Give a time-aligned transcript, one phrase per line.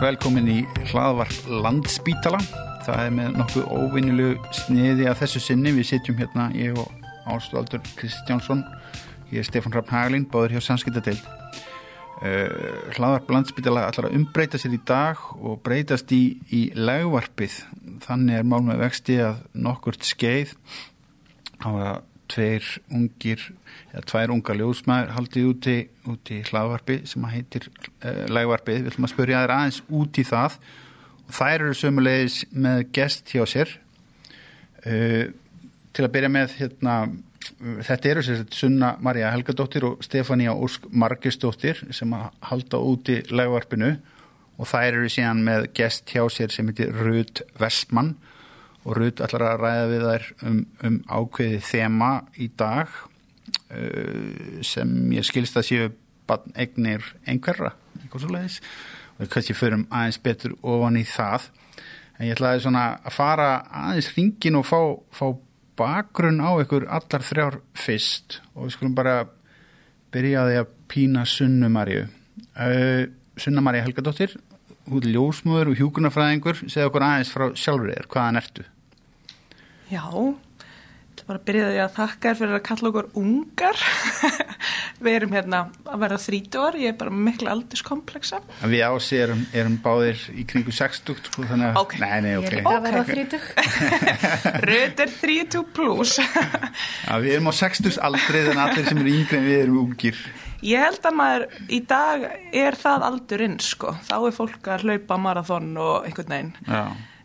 [0.00, 0.58] velkomin í
[0.90, 2.38] hlaðvarp Landspítala.
[2.86, 5.72] Það er með nokkuð óvinnilegu sniði að þessu sinni.
[5.76, 6.88] Við sitjum hérna, ég og
[7.28, 8.62] Ástvaldur Kristjánsson,
[9.28, 11.20] ég er Stefán Raffn Haglin, báður hjá Sanskiptadeild.
[12.20, 12.48] Uh,
[12.96, 17.60] hlaðvarp Landspítala ætlar að umbreyta sér í dag og breytast í, í legvarpið.
[18.06, 20.56] Þannig er mál með vexti að nokkurt skeið
[21.60, 23.42] að tveir ungir
[23.92, 25.76] eða tvær unga ljósmaður haldið úti,
[26.10, 28.84] úti hlaðvarpi sem heitir uh, legvarpið.
[28.84, 30.58] Við ætlum að spörja þér aðeins út í það.
[31.26, 33.74] Og þær eru sömulegis með gest hjá sér.
[34.84, 35.26] Uh,
[35.90, 36.94] til að byrja með hérna
[37.86, 43.94] þetta eru sér Sunna Marja Helgadóttir og Stefania Ósk Margisdóttir sem að halda úti legvarpinu
[44.60, 48.14] og þær eru síðan með gest hjá sér sem heitir Rud Vestmann
[48.84, 52.94] og Rud ætlar að ræða við þær um, um ákveði þema í dag
[53.74, 55.90] uh, sem ég skilst að séu
[56.54, 58.60] egnir einhverra eitthvað svo leiðis
[59.20, 61.50] og kannski förum aðeins betur ofan í það.
[62.16, 63.48] En ég ætlaði svona að fara
[63.82, 64.80] aðeins ringin og fá,
[65.12, 65.26] fá
[65.80, 68.40] bakgrunn á ykkur allar þrjár fyrst.
[68.54, 69.16] Og við skulum bara
[70.14, 73.02] byrja að því að pína Sunnumarju uh,
[73.40, 74.38] Sunnumarja Helgadóttir
[74.90, 78.66] hún er ljósmöður og hjúkunarfræðingur segja okkur aðeins frá sjálfur þér hvaðan ertu?
[79.90, 83.84] Já, ég ætla bara að byrja því að þakka þér fyrir að kalla okkur ungar.
[85.00, 89.78] Við erum hérna að verða þrítuar ég er bara miklu aldurskomplexa Við ási erum, erum
[89.80, 92.02] báðir í kringu 60 sko, þannig að okay.
[92.02, 92.60] nei, nei, Ég okay.
[92.60, 93.46] er að verða þrítug
[94.68, 99.40] Röð er 30 plus Já, Við erum á 60 aldrei en allir sem eru yngri
[99.40, 100.20] en við erum ungir
[100.62, 103.94] Ég held að maður í dag er það aldurinn sko.
[104.08, 106.52] Þá er fólk að hlaupa marathon og einhvern veginn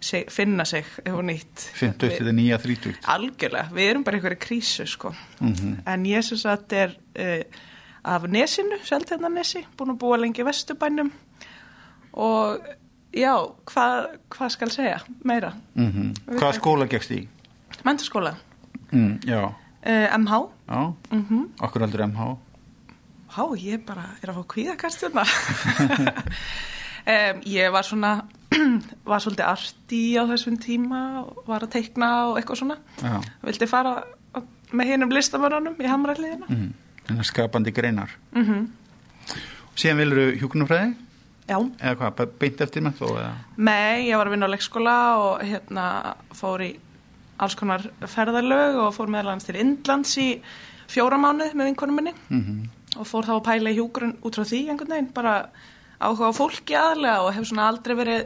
[0.06, 1.66] sig, finna sig eitthvað nýtt.
[1.80, 5.14] 50 til það nýja 30 Algjörlega, við erum bara einhverju krísu sko.
[5.40, 5.82] Mhm.
[5.86, 7.62] en ég syns að þetta er uh,
[8.16, 11.12] af nesinu, Seltjarnanesi búin að búa lengi í Vesturbænum.
[12.14, 12.62] Og
[13.16, 13.34] já
[13.66, 15.54] hvað hva skal segja meira?
[15.76, 16.38] Mm -hmm.
[16.40, 17.28] Hvaða skóla gegst í?
[17.84, 18.36] Mentaskóla,
[18.92, 19.44] Mm, já,
[19.86, 22.38] uh, MH já, mm okkur aldrei MH
[23.36, 25.24] Há, ég bara er að fá kvíðakastjörna
[27.04, 28.12] um, Ég var svona
[29.10, 33.68] var svolítið arti á þessum tíma og var að teikna og eitthvað svona Já, vildi
[33.68, 33.98] fara
[34.76, 36.70] með hinum listamörunum í hamræðliðina mm,
[37.08, 38.64] þannig að skapandi greinar mm -hmm.
[39.76, 40.96] Síðan vilur hjúkunarfræði?
[41.46, 43.08] Já, Eða hvað, beint eftir með þó?
[43.20, 43.34] Eða?
[43.58, 46.72] Nei, ég var að vinna á leikskóla og hérna fór í
[47.38, 50.30] alls konar ferðarlög og fór meðal hans til Indlands í
[50.88, 54.46] fjóra mánuð með vinkonum minni Mm og fór þá að pæla í hjúgrun út frá
[54.48, 55.36] því einhvern veginn, bara
[56.00, 58.26] áhuga á fólki aðlega og hef svona aldrei verið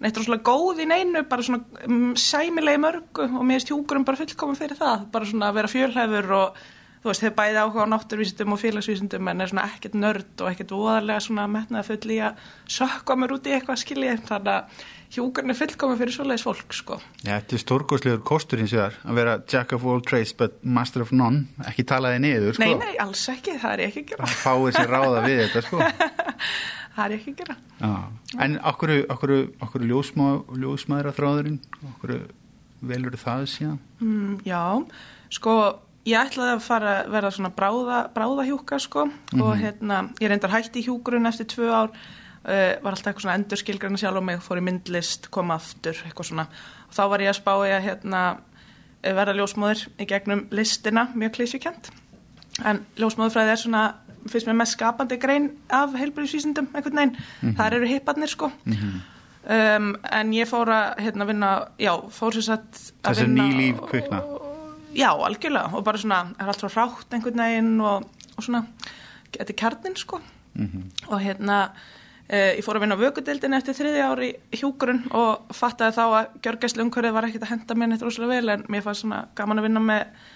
[0.00, 4.20] neitt rosalega góð í neinu, bara svona um, sæmilegi mörgu og mér finnst hjúgrun bara
[4.20, 6.62] fullkomum fyrir það, bara svona að vera fjölhæfur og
[7.00, 10.50] þú veist, hefur bæði áhuga á náttúrvísindum og félagsvísindum en er svona ekkert nörd og
[10.50, 14.88] ekkert voðarlega svona metnaði full í að sökka mér út í eitthvað skiljið, þannig að
[15.10, 16.98] hjúgrun er fullkomum fyrir svoleiðis fólk, sko.
[17.24, 21.02] Já, þetta er stórgóðslegur kostur hins vegar að vera jack of all trades but master
[21.04, 24.28] of none ekki talaði niður, sko Nei, nei, alls ekki, það er ekki að gera.
[24.28, 25.82] Það fáir sér ráða við þetta, sko
[26.94, 27.54] Það er ekki að gera.
[27.80, 27.92] Já,
[28.44, 29.32] en okkur, okkur,
[29.66, 30.26] okkur ljósmá,
[30.58, 31.60] ljósmaður að þráðurinn,
[31.94, 32.16] okkur
[32.90, 33.78] velur það síðan?
[34.02, 34.62] Mm, já,
[35.32, 35.54] sko,
[36.08, 39.06] ég ætlaði að fara að vera svona bráða, bráðahjúka, sko,
[39.38, 41.94] og hérna, ég reyndar hætti hjúkurinn eftir tvö ár,
[42.44, 46.30] var alltaf eitthvað svona endur skilgræna sjálf og mig, fór í myndlist, kom aftur, eitthvað
[46.30, 46.46] svona,
[46.88, 48.22] og þá var ég að spá ég að, hérna,
[49.02, 51.90] eh, verða ljósmóður í gegnum listina, mjög klísjukent,
[52.64, 53.84] en ljósmóðurfræði er svona,
[54.28, 58.50] finnst mér mest skapandi grein af heilbæðisvísindum, einhvern veginn, þar eru hipparnir, sko,
[59.40, 63.78] Um, en ég fór að hérna, vinna, já, fór sér satt Þessi vinna ný líf
[63.80, 64.18] og- kvikna.
[64.94, 65.72] Já, algjörlega.
[65.74, 68.04] Og bara svona, er allt frá rátt einhvern veginn og,
[68.36, 68.60] og svona,
[69.32, 70.20] þetta er kjarnin sko
[71.08, 71.70] og hérna
[72.30, 76.84] ég fór að vinna á vökudeildin eftir þriði ári hjúkurinn og fattaði þá að gjörgæslu
[76.84, 79.66] umhverfið var ekkert að henda mér neitt rosalega vel en mér fannst svona gaman að
[79.66, 80.28] vinna með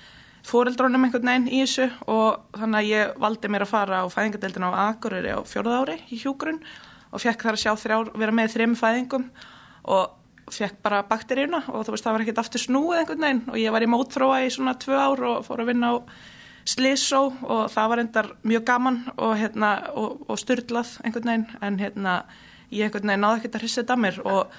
[0.44, 4.66] fóreldrónum einhvern veginn í þessu og þannig að ég valdi mér að fara á fæðingadeildin
[4.66, 6.60] á Akureyri á fjórða ári í hjúkurinn
[7.14, 9.26] og fekk þar að sjá þrjár, vera með þrejum fæðingum
[9.94, 13.60] og fekk bara bakteríuna og þú veist það var ekkert aftur snúið einhvern veginn og
[13.62, 15.96] ég var í mótþróa í svona tvö ár og fór að vinna á
[16.64, 21.80] Slísó og það var endar mjög gaman og, hérna, og, og styrlað einhvern veginn en
[21.80, 22.14] hérna,
[22.72, 24.54] ég einhvern veginn náði ekkert að hrissa þetta að mér og,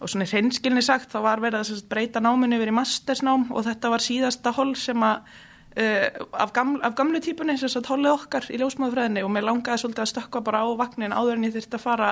[0.00, 3.92] og svona hreinskilni sagt þá var verið að breyta náminu yfir í mastersnám og þetta
[3.92, 5.36] var síðasta hol sem að
[5.76, 9.82] Uh, af, gaml, af gamlu típunni sem sagt hollið okkar í ljósmáðufræðinni og mér langaði
[9.82, 12.06] svolítið að stökka bara á vagnin áður en ég þurfti að fara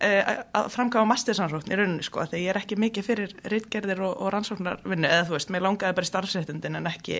[0.00, 4.30] að framkama mastersansókn í rauninni sko þegar ég er ekki mikið fyrir rittgerðir og, og
[4.32, 7.18] rannsóknarvinni eða þú veist, mér langaði bara í starfsréttindin en ekki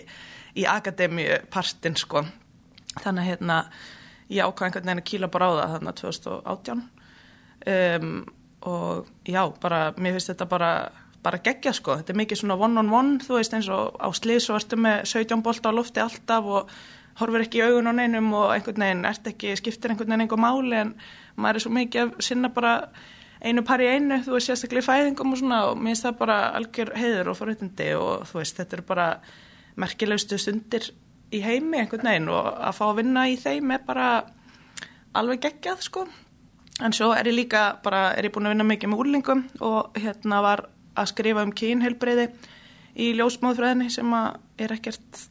[0.56, 2.24] í akademíu partin sko.
[2.96, 3.58] Þannig að hérna
[4.30, 6.82] ég ákvað einhvern veginn að kýla bara á það þannig að 2018
[7.74, 8.14] um,
[8.70, 10.70] og já, bara mér finnst þetta bara,
[11.24, 14.08] bara gegja sko, þetta er mikið svona one on one, þú veist eins og á
[14.16, 16.74] slið svo ertu með 17 bolta á lofti alltaf og
[17.20, 20.40] horfir ekki í augun á neinum og einhvern veginn ert ekki, skiptir einhvern veginn einhver
[20.40, 20.94] máli en
[21.40, 22.74] maður er svo mikið að sinna bara
[23.40, 26.18] einu par í einu, þú veist sérstaklega í fæðingum og svona og mér finnst það
[26.20, 29.06] bara algjör heiður og forutindi og þú veist þetta er bara
[29.80, 30.90] merkilegustu stundir
[31.32, 34.08] í heimi einhvern veginn og að fá að vinna í þeim er bara
[35.16, 36.04] alveg geggjað sko.
[36.80, 39.98] En svo er ég líka bara, er ég búin að vinna mikið með úrlingum og
[40.00, 40.64] hérna var
[40.98, 42.28] að skrifa um kynheilbreyði
[43.00, 45.26] í ljósmáðfræðinni sem að er ekkert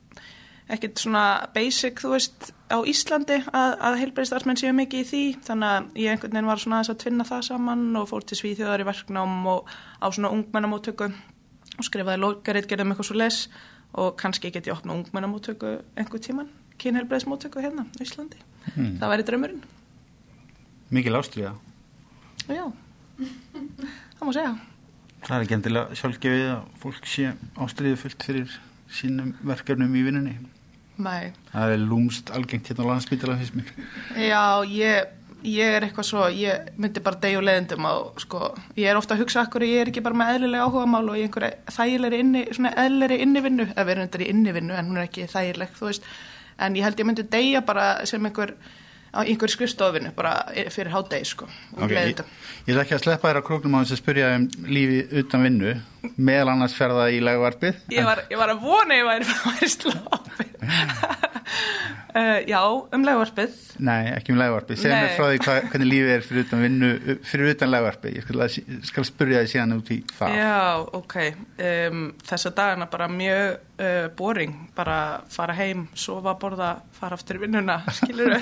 [0.69, 1.23] ekkert svona
[1.53, 6.13] basic, þú veist, á Íslandi að, að heilbreyðstarfsmenn séu mikið í því þannig að ég
[6.13, 9.71] einhvern veginn var svona að tvinna það saman og fór til Svíþjóðar í verknám og
[9.97, 13.39] á svona ungmennamóttöku og skrifaði lókaritt, gerðum eitthvað svo les
[13.97, 18.37] og kannski get ég opna ungmennamóttöku einhver tíman, kynheilbreyðsmóttöku hérna á Íslandi.
[18.75, 18.99] Mm.
[19.01, 19.63] Það væri draumurinn.
[20.93, 21.55] Mikið lástriða.
[22.49, 22.65] Já,
[23.17, 24.53] það má segja.
[25.25, 28.55] Það er ekki endilega sjálfgefið að fólk sé ástriðið fullt fyrir
[28.93, 30.37] sínum verkefnum í vinnunni.
[30.99, 31.31] Nei.
[31.53, 33.69] Það er lúmst algengt hérna á landsbytala fyrst mér.
[34.19, 35.13] Já, ég,
[35.47, 39.15] ég er eitthvað svo, ég myndi bara degja og leðendum og sko, ég er ofta
[39.15, 41.77] að hugsa okkur, ég er ekki bara með eðlilega áhuga mál og ég er einhverja
[41.77, 45.73] þægilegri inni, svona eðlilegri innivinnu, eða verður þetta í innivinnu en hún er ekki þægileg,
[45.79, 46.11] þú veist,
[46.59, 48.57] en ég held ég myndi degja bara sem einhver
[49.09, 50.33] á einhver skrifstofinu bara
[50.69, 51.47] fyrir hádegi sko
[51.77, 52.19] okay, ég,
[52.67, 55.45] ég ætla ekki að sleppa þér á króknum á þess að spyrja um lífi utan
[55.47, 55.73] vinnu
[56.15, 60.47] meðal annars ferða í lægvarpið ég var, ég var að vona ég væri að sloppi
[62.15, 62.61] uh, já,
[62.95, 66.47] um lægvarpið nei, ekki um lægvarpið segð mér frá því hva, hvernig lífið er fyrir
[66.47, 66.91] utan vinnu
[67.25, 68.47] fyrir utan lægvarpið, ég skal,
[68.89, 70.35] skal spyrja þið síðan út í það.
[70.39, 71.15] Já, ok,
[71.69, 73.45] um, þessa dagana bara mjög
[73.83, 74.55] uh, boring.
[74.77, 74.97] Bara
[75.31, 78.35] fara heim, sofa, borða fara aftur í vinnuna, skilur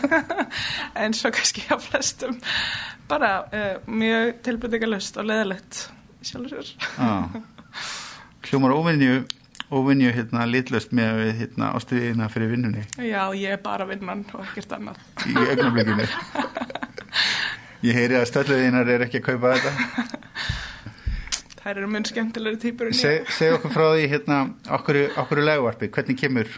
[1.03, 2.39] en svo kannski að flestum.
[3.09, 5.85] Bara uh, mjög tilbyrðingalust og leðilegt
[6.27, 6.71] sjálfur.
[6.95, 7.41] Sér.
[8.47, 9.25] Hljómar óvinni
[9.71, 12.85] óvinni hérna litlust með hérna ástuðina fyrir vinnunni.
[13.03, 15.01] Já, ég er bara vinnan og ekkert annað.
[15.27, 16.07] Í augnablikinu.
[17.85, 20.05] Ég heyri að stöldleginar er ekki að kaupa þetta.
[21.59, 24.39] Það eru mun skemmtilegri týpur Segð seg okkur frá því hérna
[24.77, 26.55] okkur, okkur legvarpi, hvernig kemur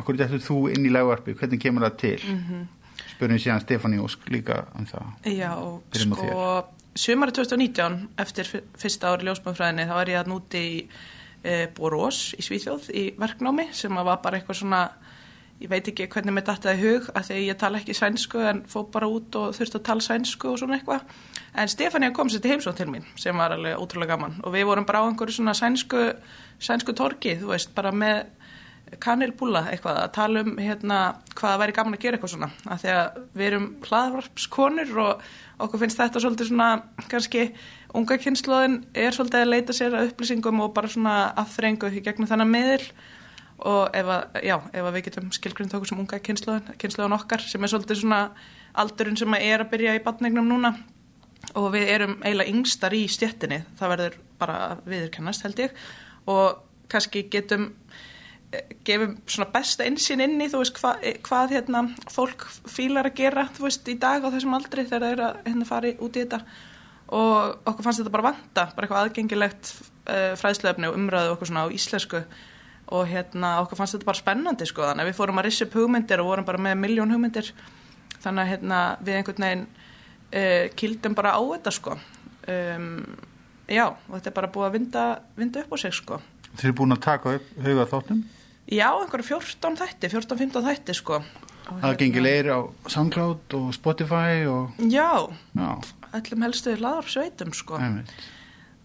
[0.00, 2.20] okkur dættur þú inn í legvarpi, hvernig kemur það til?
[2.24, 2.66] Mm -hmm.
[3.12, 5.06] Spurðum síðan Stefáni Ósk líka um það.
[5.24, 5.52] Já,
[5.92, 6.64] sko
[6.98, 10.78] Sumari 2019 eftir fyrsta ári ljósmannfræðinni þá er ég að núti í
[11.46, 14.80] e, Borós í Svíþjóð í verknámi sem var bara eitthvað svona
[15.58, 18.82] ég veit ekki hvernig mér í hug að því ég tala ekki sænsku en fó
[18.90, 21.06] bara út og þurfti að tala sænsku og svona eitthvað.
[21.58, 24.40] En Stefania kom sér til heimsótt til mín sem var alveg ótrúlega gaman.
[24.42, 26.02] Og við vorum bara á einhverju svona sænsku,
[26.58, 28.26] sænsku torki þú veist bara með
[29.02, 30.98] kanilbúla eitthvað að tala um hérna
[31.36, 32.48] hvaða væri gaman að gera eitthvað svona.
[32.64, 35.26] Að því að við erum hlaðvarpskonur og
[35.64, 36.68] okkur finnst þetta svolítið svona
[37.10, 37.44] kannski
[37.98, 42.30] unga kynnslóðin er svolítið að leita sér að upplýsingum og bara svona aðþrengu í gegnum
[42.30, 42.84] þannig miðil.
[43.68, 47.42] Og ef að, já, ef að við getum skilgrunn tókur sem unga kynnslóðin, kynnslóðin okkar
[47.42, 48.20] sem er svolítið svona
[48.78, 50.76] aldurinn sem er að byrja í batningnum núna.
[51.58, 55.74] Og við erum eiginlega yngstar í stjettinni, það verður bara viðurkennast held ég.
[56.30, 56.60] Og
[56.92, 57.72] kannski getum
[58.88, 63.44] gefum svona besta einsinn inn í þú veist hva, hvað hérna fólk fílar að gera
[63.52, 66.22] þú veist í dag á þessum aldri þegar það er að hérna fari út í
[66.24, 66.40] þetta.
[67.18, 71.66] Og okkur fannst þetta bara vanta bara eitthvað aðgengilegt uh, fræðslefni og umræðu okkur svona
[71.68, 72.22] á íslensku.
[72.96, 75.76] Og hérna okkur fannst þetta bara spennandi sko þannig að við fórum að rissi upp
[75.76, 77.52] hugmyndir og vorum bara með miljón hugmyndir.
[78.22, 81.98] Þannig að hérna við einhvern veginn uh, kildum bara á þetta sko.
[82.48, 82.88] Um,
[83.68, 86.22] já og þetta er bara búið að vinda, vinda upp á sig sko.
[86.56, 88.24] Þið er búin að taka upp huga þáttum?
[88.68, 91.22] Já, einhverju 14 þætti, 14-15 þætti sko.
[91.68, 92.58] Það gengir leir á
[92.88, 94.74] SoundCloud og Spotify og...
[94.92, 95.70] Já, já.
[96.16, 97.80] ætlum helstu laður sveitum sko.
[97.80, 98.12] Æmið.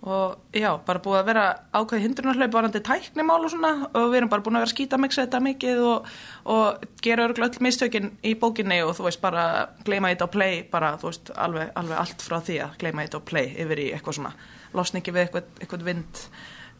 [0.03, 4.31] Og já, bara búið að vera ákveði hindrunarhlaup varandi tæknimál og svona og við erum
[4.33, 6.09] bara búin að vera að skýta miksa þetta mikið og,
[6.51, 9.45] og gera örgulega öll mistökin í bókinni og þú veist bara
[9.87, 13.23] gleyma þetta á play, bara þú veist alveg, alveg allt frá því að gleyma þetta
[13.23, 14.33] á play yfir í eitthvað svona,
[14.75, 16.27] losningi við eitthvað, eitthvað vind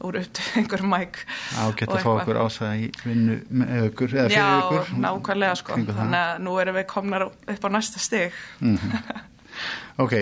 [0.04, 1.20] úr upp til einhverjum mæk
[1.58, 5.60] á geta að fá okkur ásæða í vinnu með okkur eða fyrir okkur já, nákvæmlega
[5.60, 5.78] sko.
[5.92, 8.34] Þannig að nú erum við komnar upp á næsta stig.
[8.60, 9.22] Mm -hmm.
[10.04, 10.14] ok,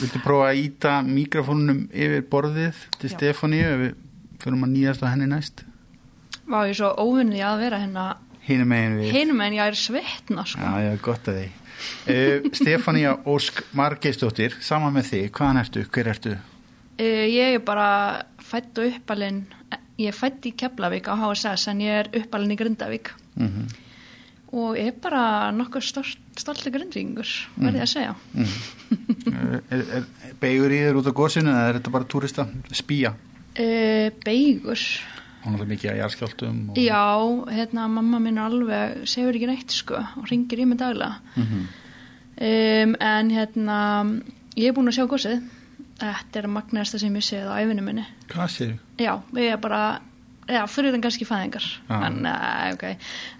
[0.00, 3.94] viltu prófa að íta mikrofónunum yfir borðið til Stefáníu ef við
[4.42, 5.64] fyrir að nýjast á henni næst?
[6.46, 8.06] Vá, ég er svo óvinnið að vera hérna.
[8.42, 9.10] Hínum megin við.
[9.14, 10.60] Hínum megin, ég er sveitna sko.
[10.60, 11.50] Já, já, gott að því.
[12.06, 16.34] Uh, Stefáníu Ósk Margeistóttir saman með þig, hvaðan ertu, hver ertu?
[16.94, 19.44] Uh, ég er bara fætt og uppalinn
[20.00, 23.66] ég er fætt í Keflavík á HSS en ég er uppalinn í Grindavík mm -hmm.
[24.52, 25.88] og er bara nokkuð
[26.36, 28.14] stolti grindringur, verði ég að segja.
[29.72, 30.04] er, er
[30.40, 33.14] beigur í þér út á gósinu eða er þetta bara túrista spýja?
[33.52, 34.80] Uh, beigur.
[35.44, 36.70] Hún er mikið að járskjáltum.
[36.70, 36.78] Og...
[36.78, 37.04] Já,
[37.50, 41.20] hérna mamma minn er alveg, segur ekki neitt sko og ringir í mig daglega.
[41.36, 41.66] Mm
[42.42, 43.78] Um, en hérna,
[44.56, 45.42] ég er búin að sjá gósið.
[46.02, 48.06] Þetta er að magnaðasta sem ég séð á æfinu minni.
[48.32, 48.72] Hvað séu?
[48.98, 49.82] Já, við erum bara,
[50.50, 51.66] já, fyrir þann kannski fæðingar.
[51.86, 51.98] Já.
[52.08, 52.84] En, uh, ok.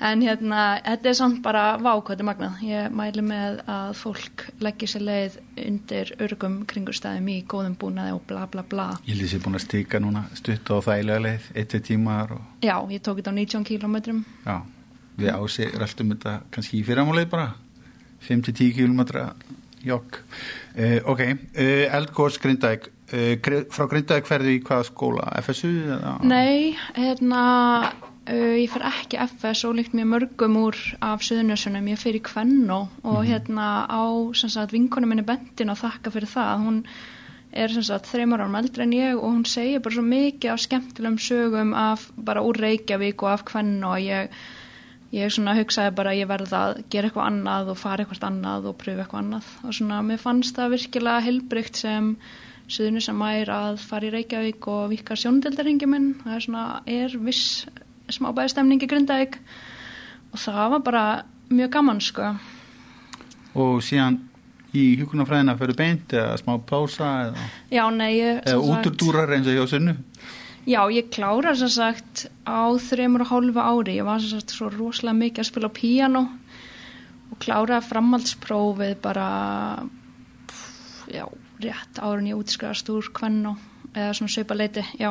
[0.08, 2.60] En hérna, þetta er samt bara vákvæði magnað.
[2.68, 8.22] Ég mæli með að fólk leggja sér leið undir örgum kringustæðum í góðum búnaði og
[8.30, 8.86] bla bla bla.
[9.10, 12.76] Ég lýsi búin að stika núna stutt á þægilega leið, eitt við tímar og Já,
[12.94, 14.22] ég tók þetta á 19 kílómetrum.
[14.46, 14.56] já,
[15.18, 17.50] við ási röltum þetta kannski í fyrramáleið bara
[18.22, 19.32] 5-10 kilometra
[19.86, 20.18] jogg.
[20.76, 23.34] Uh, ok, uh, Eldgórs Grindavík, uh,
[23.74, 25.28] frá Grindavík ferðu í hvaða skóla?
[25.42, 25.72] FSU?
[25.96, 26.16] Eða?
[26.26, 27.44] Nei, hérna,
[28.30, 32.84] ég fer ekki FS og líkt mér mörgum úr af Suðunjössunum, ég fer í Kvennó
[33.02, 34.04] og hérna á
[34.38, 36.80] sem sagt vinkonu minni Bentin og þakka fyrir það, hún
[37.52, 40.62] er sem sagt þreymar árum eldri en ég og hún segir bara svo mikið af
[40.64, 44.30] skemmtilegum sögum af bara úr Reykjavík og af Kvennó og ég,
[45.12, 48.70] ég svona hugsaði bara að ég verði að gera eitthvað annað og fara eitthvað annað
[48.70, 49.50] og pröfu eitthvað annað.
[49.66, 52.14] Og svona mér fannst það virkilega helbrygt sem
[52.72, 56.10] suðunni sem er að fara í Reykjavík og vika sjóndeldaringi minn.
[56.22, 57.66] Það er svona, er viss
[58.12, 59.38] smábæði stemning í Grindavík.
[60.32, 61.06] Og það var bara
[61.52, 62.32] mjög gaman sko.
[63.52, 64.22] Og síðan
[64.72, 69.58] í hjúkunarfræðina ferðu beint eða smá pása eða, já, nei, ég eða úturdúrar eins og
[69.58, 69.96] hjá sunnu?
[70.68, 73.96] Já, ég klára sem sagt á þreymur og hálfu ári.
[73.98, 76.22] Ég var sem sagt svo rosalega mikið að spila á píano
[77.32, 79.26] og kláraði framhaldsprófið bara,
[80.46, 81.24] pff, já,
[81.64, 83.56] rétt árun ég útskrifast úr Kvennó
[83.92, 85.10] eða svona sveipa leiti, já.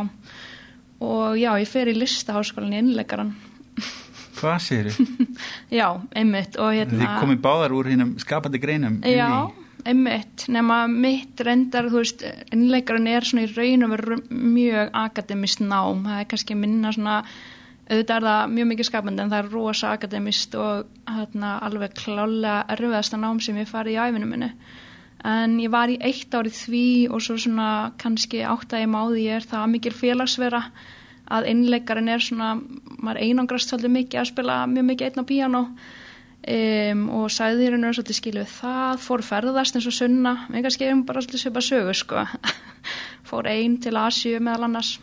[1.01, 3.33] Og já, ég fer í listaháskólan í innleikaran.
[4.37, 4.99] Hvað þið?
[5.79, 6.55] Já, einmitt.
[6.61, 6.97] Og hérna...
[6.97, 12.23] Þið komið báðar úr hinnum skapandi greinum Já, í- einmitt, nema mitt reyndar, þú veist,
[12.53, 17.17] innleikarinn er svona í raun og veru mjög akademist nám, það er kannski minna svona,
[17.87, 22.61] auðvitað er það mjög mikið skapandi en það er rosa akademist og hérna alveg klálega
[22.75, 24.51] erfiðasta nám sem ég farið í æfinu minni.
[25.27, 29.25] En ég var í eitt árið því og svo svona kannski átt að ég máði
[29.27, 30.63] ég er það mikil félagsvera
[31.31, 32.55] að innleikarinn er svona,
[32.97, 35.61] maður einangrast svolítið mikið að spila mjög mikið einn á píano
[36.47, 40.33] um, og sagði hennar svolítið skilu við það, fór ferðast eins og sunna.
[40.49, 42.25] Við kannski erum bara svolítið svipa sögu sko.
[43.29, 44.95] fór einn til Asju meðal annars.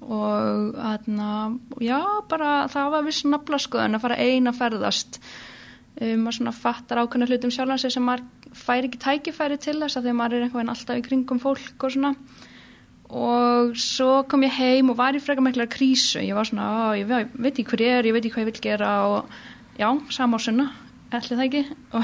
[0.00, 1.30] Og þarna,
[1.82, 5.20] já bara það var viss nafla skoðun að fara einn að ferðast.
[6.00, 8.26] Um, maður svona fattar ákveðna hlutum sjálfan sig sem maður
[8.56, 11.40] fær ekki tækifæri til þess að því að maður er einhvern veginn alltaf í kringum
[11.42, 12.14] fólk og svona.
[13.10, 16.20] Og svo kom ég heim og var í frekar miklar krísu.
[16.22, 18.44] Ég var svona, á, ég ve- veit ekki hver ég er ég veit ekki hvað
[18.46, 19.32] ég vil gera og
[19.78, 20.70] já, sama á sunna,
[21.12, 21.62] ætli það ekki
[21.94, 22.02] og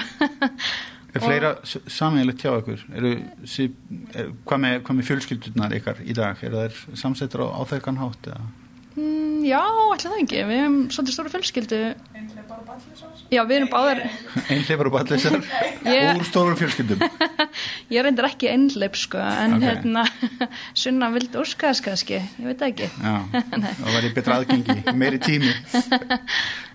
[1.16, 2.82] Er fleira sammeðilegt hjá ykkur?
[2.98, 3.10] Eru,
[3.48, 3.70] sí,
[4.12, 6.42] er, hvað, með, hvað með fjölskyldurnar ykkar í dag?
[6.44, 8.28] Er það samsettur á áþekkan hátt?
[8.32, 8.48] Eða?
[8.96, 9.62] mm, já,
[9.94, 13.15] ætli það ekki við hefum svolítið stóra fjölskyldu Einhlega bara ballisar.
[13.32, 14.00] Já, við erum báðar
[14.52, 17.02] Einhleifar og ballisar úr stórum fjölskyldum.
[17.94, 19.64] ég reyndar ekki einleip sko en Ok.
[19.66, 20.04] hérna,
[20.82, 25.20] sunna vildi óska þess kannski, ég veit ekki Já, það var í betra aðgengi, meiri
[25.22, 25.52] tími.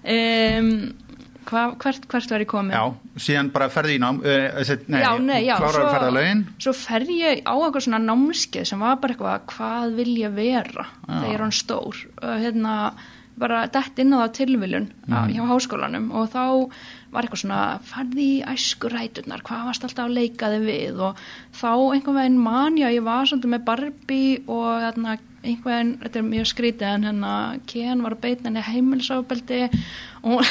[0.06, 0.74] um,
[1.52, 2.76] hva, hvert, hvert var ég komið?
[2.78, 5.56] Já, síðan bara ferði í nám, uh, nei, já, nei, já,
[6.14, 6.44] lögin.
[6.62, 10.86] svo fer ég á eitthvað svona námskeið sem var bara eitthvað, hvað vil ég vera
[11.08, 12.76] þegar ég er hann stór og hérna,
[13.40, 15.32] bara dett inn á það tilviljun mm.
[15.34, 16.44] hjá háskólanum og þá
[17.12, 21.22] var eitthvað svona, farði í æskuræturnar, hvað varst alltaf að leika þig við og
[21.58, 26.28] þá einhvern veginn man ég var svolítið með Barbie og hérna, einhvern veginn, þetta er
[26.30, 27.34] mjög skrítið en hérna,
[27.72, 29.64] Ken var henni heimilsábeldi
[30.22, 30.44] og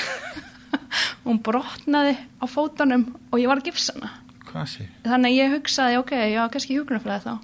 [1.25, 4.13] hún, brotnaði á fótunum og ég var að gifsa hana
[4.51, 4.91] Hvað sé?
[5.07, 7.35] þannig ég hugsaði, ok, já, kannski hjúkunarfræði þá.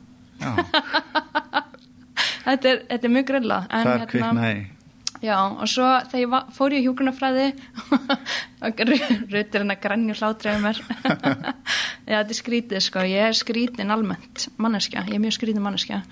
[0.43, 1.62] Já,
[2.47, 3.61] Þetta er, þetta er mjög grilla.
[3.71, 4.59] það kviknaði.
[5.25, 7.46] Já, og svo þegar ég var, fór í hjúkunarfræði
[8.66, 10.82] og rutur hennar grænju hlátriði mér.
[12.11, 13.04] já, þetta er skrítið, sko.
[13.08, 15.06] Ég er skrítin almennt manneskja.
[15.08, 16.02] Ég er mjög skrítin manneskja.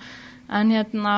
[0.49, 1.15] En hérna,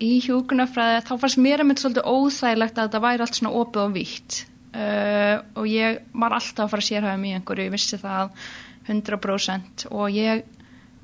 [0.00, 3.84] í hjúkunarfræði, þá fannst mér að mitt svolítið óþægilegt að þetta væri allt svona opið
[3.86, 4.40] og vítt.
[4.70, 8.28] Uh, og ég var alltaf að fara að sérhæfa mig í einhverju, ég vissi það
[8.86, 10.44] 100% og ég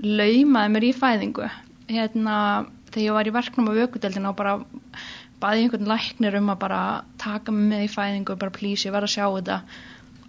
[0.03, 1.49] laumaði mér í fæðingu
[1.91, 2.37] hérna
[2.91, 4.57] þegar ég var í verknum á vökudeldina og bara
[5.43, 6.81] baði einhvern læknir um að bara
[7.21, 9.61] taka mig með í fæðingu bara please, ég var að sjá þetta.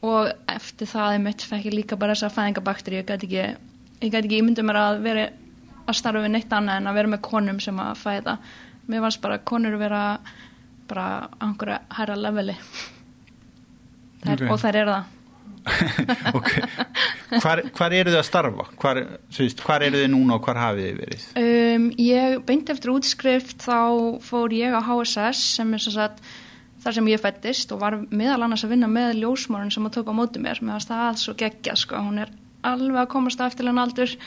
[0.07, 3.45] Og eftir það ég mitt fekk ég líka bara þessa fæðingabakteri ég gæti ekki,
[4.03, 5.27] ég gæti ekki ímyndið mér að vera
[5.87, 8.37] að starfa við neitt annað en að vera með konum sem að fæða
[8.87, 10.01] mér varst bara konur vera
[10.87, 12.55] bara á einhverju hæra leveli.
[14.23, 14.51] Þær, Ok.
[14.51, 15.16] og þær eru það
[16.37, 16.49] ok,
[17.43, 18.65] hvar, hvar eru þið að starfa?
[18.81, 18.99] Hvar,
[19.37, 21.29] veist, hvar eru þið núna og hvar hafið þið verið?
[21.43, 23.79] Um, ég beint eftir útskrift þá
[24.25, 26.21] fór ég á HSS sem er svo satt
[26.83, 30.11] þar sem ég fættist og var meðal annars að vinna með ljósmórun sem að tók
[30.13, 30.61] á móti mér.
[30.63, 32.31] Með að það svo geggja sko, hún er
[32.67, 34.17] alveg að komast á eftirlega aldur.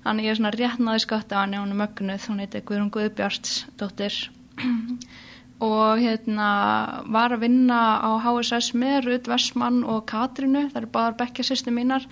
[0.00, 3.50] Þannig ég er svona réttnaði skatt af henni, hún er mögnuð, hún heiti Guðrún Guðbjart
[3.78, 4.16] dóttir
[5.60, 6.50] og hérna
[7.12, 12.06] var að vinna á HSS með Rut Vestmann og Katrinu, það eru báðar bekkjasýstu mínar.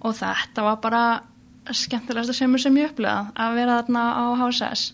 [0.00, 1.02] Og þetta var bara
[1.74, 4.90] skemmtilegasta semur sem ég upplegað að vera þarna á HSS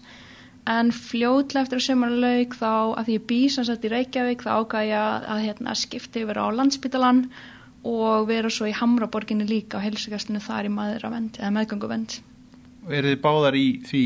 [0.73, 4.45] en fljótlega eftir að semur lauk þá að því ég bý sem sagt í Reykjavík
[4.45, 7.25] þá ákvað ég að, að hérna, skipti yfir á landsbytalan
[7.89, 12.19] og vera svo í Hamraborginni líka á helsugastinu þar í maður að vend eða meðgönguvend
[12.91, 14.05] Eru þið báðar í því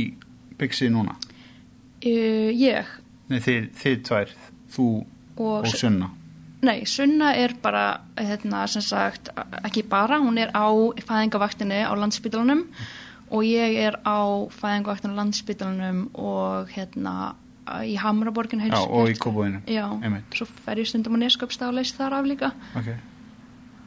[0.56, 1.16] byggsi núna?
[1.16, 2.96] uh, ég
[3.30, 4.36] Nei, þið, þið tvær,
[4.76, 4.86] þú
[5.36, 6.10] og, og Sunna.
[6.66, 9.30] Nei, Sunna er bara, hérna, sem sagt,
[9.66, 10.66] ekki bara, hún er á
[11.06, 12.64] fæðingavaktinni á landsbytalanum
[13.30, 17.34] og ég er á fæðingavaktinu á landsbytalanum og hérna
[17.82, 19.16] í Hamraborgin Já, og í
[20.02, 20.30] Einmitt.
[20.34, 22.52] svo fer ég stundum á neskapstað og leist þar af líka.
[22.78, 22.92] Ok.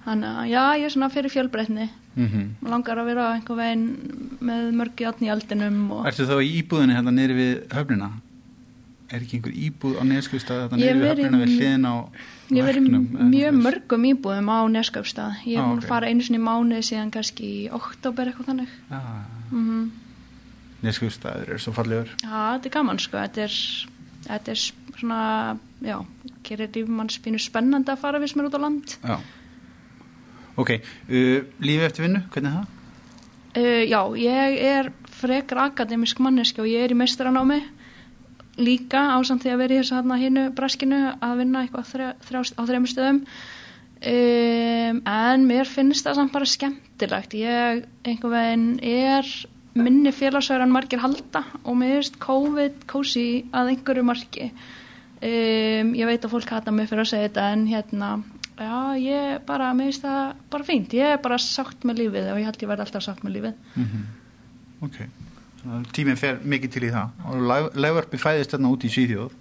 [0.06, 1.90] Þannig að já, ég er svona fyrir fjölbreytni.
[2.16, 3.86] Mm Mér langar að vera einhver veginn
[4.42, 8.10] með mörgi átni í aldinum og Ertu þá í íbúðinni hérna niður við höfnina?
[9.10, 10.04] Er ekki einhver íbúð á
[10.70, 11.96] þetta Ég niður við höfnina við hliðin á
[12.50, 15.40] Ég eða mjög mörgum íbúðum á neskapstað.
[15.50, 15.84] Ég er Ah, búin ok.
[15.84, 18.76] að fara einu sinni í mánuði síðan kannski í oktober eitthvað þannig.
[18.92, 19.90] Ah, Mm
[20.82, 22.08] Neskustaður er svo fallegur.
[22.24, 23.56] Já, þetta er gaman sko, þetta er,
[24.30, 24.62] þetta er
[25.00, 25.98] svona, já,
[26.48, 28.96] gerir lífmanns pínu spennandi að fara við sem er út á land.
[29.04, 29.18] Já.
[30.60, 32.76] Ok, uh, lífi eftir vinnu, hvernig er það?
[33.60, 37.60] Uh, já, ég er frekar akademisk manneski og ég er í meistaranámi
[38.60, 42.10] líka ásamt því að vera í þess að hérna hinu braskinu að vinna eitthvað þrjá,
[42.28, 43.22] þrjá, á þreymur stöðum.
[44.00, 47.36] Um, en mér finnst það samt bara skemmtilegt.
[47.36, 49.32] Ég einhver veginn er
[49.80, 54.52] minni félagsverðar en margir halda og mér finnst COVID kósi að einhverju marki.
[55.20, 58.12] Um, ég veit að fólk hata mig fyrir að segja þetta en hérna
[58.60, 60.22] já, ég bara, mér finnst það
[60.56, 60.96] bara fínt.
[60.96, 63.60] Ég er bara sátt með lífið og ég held ég verði alltaf sátt með lífið.
[63.76, 64.08] Mm
[64.80, 65.29] Ok, Þannig að
[65.96, 69.32] tíminn fer mikið til í það og leifvarpi fæðist þarna út í Svíþjóð.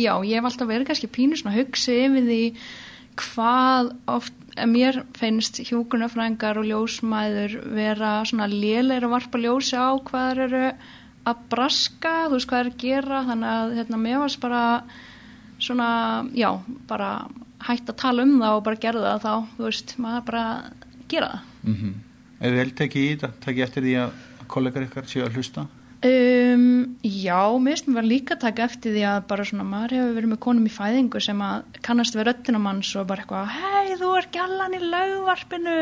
[0.00, 2.42] Já, ég hef alltaf verið kannski pínu svona að hugsa yfir því
[3.20, 4.34] hvað oft,
[4.68, 10.62] mér finnst hjúkunarfrængar og ljósmæður vera svona léleir að varpa ljósi á hvað eru
[11.28, 14.62] að braska, þú veist hvað eru að gera, þannig að hérna, mér varst bara
[15.62, 15.90] svona,
[16.34, 16.48] já,
[16.90, 17.10] bara
[17.62, 20.46] hægt að tala um það og bara gera það þá, þú veist, maður bara
[21.12, 21.44] gera það.
[21.62, 21.94] Mm -hmm.
[22.42, 24.10] Ef vel tekið í þetta, tekið eftir því að
[24.52, 25.66] kollegar ykkar séu að hlusta?
[26.02, 30.16] Um, já, mér finnst mér líka að taka eftir því að bara svona maður hefur
[30.16, 33.92] verið með konum í fæðingu sem að kannast við röttina manns og bara eitthvað hei,
[34.00, 35.76] þú er gjallan í laugvarpinu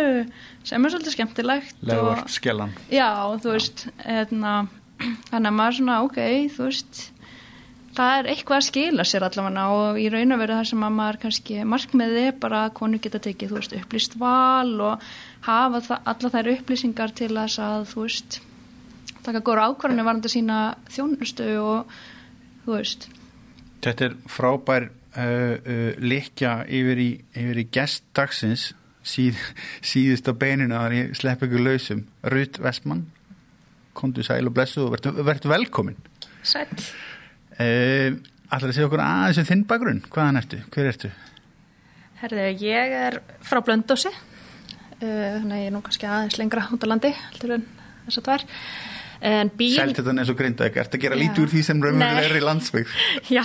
[0.68, 2.74] sem er svolítið skemmtilegt Leifvarp og, skellan.
[2.92, 3.08] Já,
[3.40, 4.52] þú veist etna,
[5.30, 6.20] þannig að maður svona, ok,
[6.52, 7.00] þú veist
[7.96, 10.94] það er eitthvað að skila sér allavega og í raun og veru það sem að
[10.98, 15.10] maður kannski markmiðið er bara að konu geta tekið veist, upplýst val og
[15.48, 18.40] hafa það, alla þær upplýsingar til þess að þú veist
[19.26, 21.94] taka góra ákvarðinu varandi sína þjónustu og
[22.64, 23.08] þú veist
[23.80, 28.66] Þetta er frábær uh, uh, likja yfir í, yfir í gestdagsins
[29.00, 29.40] síð,
[29.92, 32.02] síðust á beininu að ég slepp ykkur lausum.
[32.28, 33.06] Rut Vestmann,
[33.96, 35.96] kontu sæl og blessu og verður vert velkomin.
[36.44, 36.68] Sæll
[37.60, 38.16] Uh,
[38.48, 39.98] að segja okkur aðeins um þinn bakgrunn?
[40.08, 40.60] Hvaðan ertu?
[40.72, 41.10] Hver ertu?
[42.22, 46.86] Herðu, ég er frá Blöndósi, uh, þannig að ég er nú kannski aðeins lengra út
[46.86, 47.66] á landi, heldur en
[48.06, 48.46] þess að tvær.
[48.46, 48.99] En
[49.56, 49.74] bíl...
[49.76, 50.80] Sælt þetta eins og grinda ekki.
[50.80, 51.20] Ertu að gera Já.
[51.22, 52.08] lítið úr því sem Nei.
[52.24, 52.94] er í landsbyggð?
[53.36, 53.42] Já,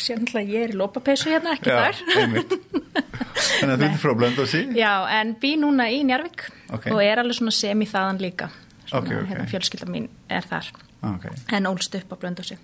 [0.00, 2.00] sér náttúrulega ég er í lópapeysu hérna, ekki þar.
[2.22, 2.56] einmitt.
[3.60, 4.62] Þannig að þú ert frá Blöndósi?
[4.78, 6.88] Já, en bý núna í Njarvík Ok.
[6.94, 8.48] og er alveg svona semi þaðan líka.
[8.88, 9.28] Svona, Ok, ok.
[9.32, 10.72] Hérna, fjölskylda mín er þar,
[11.02, 11.16] Ah,
[11.56, 12.56] en ólst upp á Blöndósi.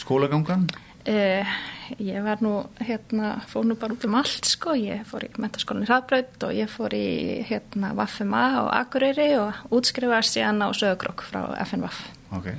[0.00, 0.66] Skólagangan?
[1.02, 1.52] Uh,
[1.98, 4.76] ég var nú, hérna, fór nú bara út um allt, sko.
[4.78, 10.36] Ég fór í mentaskólinni Hraðbraut og ég fór í, hérna, Vaffema á Akureyri og útskrifaðist
[10.36, 12.04] síðan á Söðugrokk frá FNVaff.
[12.38, 12.52] Ok.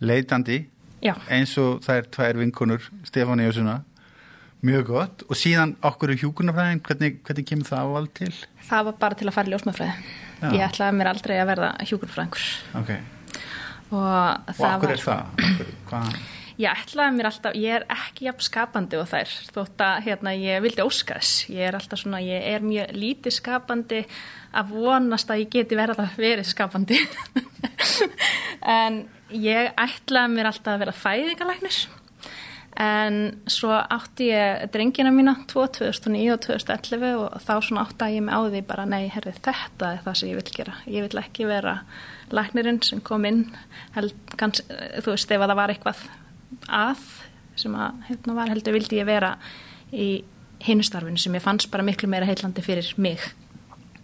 [0.00, 0.62] Leitandi,
[1.04, 1.14] Já.
[1.28, 3.82] eins og það er tvær vinkonur, Stefáni og Sunna.
[4.64, 5.24] Mjög gott.
[5.28, 8.30] Og síðan okkur í hjúkunarfræðin, hvernig, hvernig kemur það ávald til?
[8.64, 10.06] Það var bara til að fara í ljósmaðfræði.
[10.40, 10.46] Já.
[10.48, 12.46] Ég ætlaði mér aldrei að verða hjúkurfræðingur.
[12.80, 12.94] Ok.
[13.92, 15.44] Og, Og okkur var, er það?
[15.90, 16.16] Hvað?
[16.54, 20.62] Ég ætlaði mér alltaf, ég er ekki jafn skapandi og þær, þótt að hérna, ég
[20.62, 21.48] vildi óska þess.
[21.50, 24.04] Ég er alltaf svona, ég er mjög lítið skapandi
[24.54, 27.00] að vonast að ég geti verða verið skapandi.
[28.78, 29.02] en
[29.34, 31.82] ég ætlaði mér alltaf að vera fæðingalæknir.
[32.74, 38.24] en svo átti ég drengina mína 2009 og 2011 og þá svona átti að ég
[38.26, 41.22] mig á því bara nei, herri, þetta er það sem ég vil gera ég vil
[41.22, 41.76] ekki vera
[42.34, 43.44] læknirinn sem kom inn
[43.94, 46.02] held, kanns, þú veist, ef að það var eitthvað
[46.68, 47.02] að
[47.58, 49.34] sem að hérna var heldur vildi ég vera
[49.92, 50.08] í
[50.64, 53.22] hinnustarfinu sem ég fannst bara miklu meira heillandi fyrir mig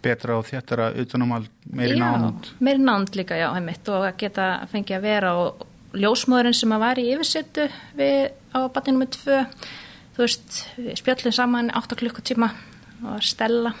[0.01, 4.47] betra og þjættara utanumald meiri já, nánd meiri nánd líka, já, heimitt og að geta
[4.71, 7.67] fengið að vera og ljósmóðurinn sem að var í yfirsettu
[7.99, 9.39] við á batninu með tvö
[10.15, 12.51] þú veist, við spjöllum saman 8 klukkutíma
[13.11, 13.73] og Stella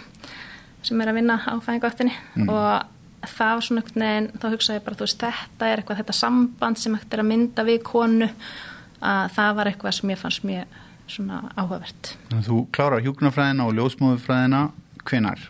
[0.85, 2.49] sem er að vinna á fæðingvaktinni mm.
[2.49, 6.01] og það var svona einhvern veginn, þá hugsaði ég bara þú veist, þetta er eitthvað,
[6.01, 8.29] þetta samband sem hægt er að mynda við konu
[9.01, 10.77] að það var eitthvað sem ég fannst mjög
[11.11, 12.13] svona áhugavert.
[12.45, 14.61] Þú klárar hjúknarfræðina og ljósmóðurfræðina
[15.03, 15.49] hvenar?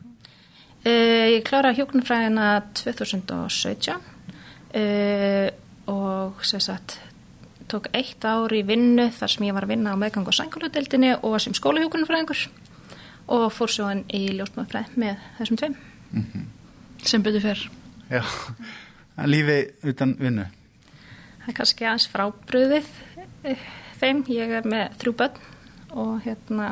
[0.81, 5.49] Uh, ég klára hjóknumfræðina 2017 uh,
[5.85, 6.95] og sem sagt
[7.69, 11.11] tók eitt ár í vinnu þar sem ég var að vinna á meðgang og sænguledeldinni
[11.21, 12.41] og sem skólahjóknumfræðingur
[13.37, 16.49] og fór svo hann í ljósmáðfræð með þessum tveim mm -hmm.
[17.07, 17.69] Sem byrju fyrr
[18.11, 18.25] Já,
[19.23, 20.43] lífi utan vinnu.
[21.41, 22.89] Það er kannski aðeins frábröðið
[23.47, 23.61] eh,
[24.01, 25.39] þeim, ég er með þrjú börn
[26.01, 26.67] og hérna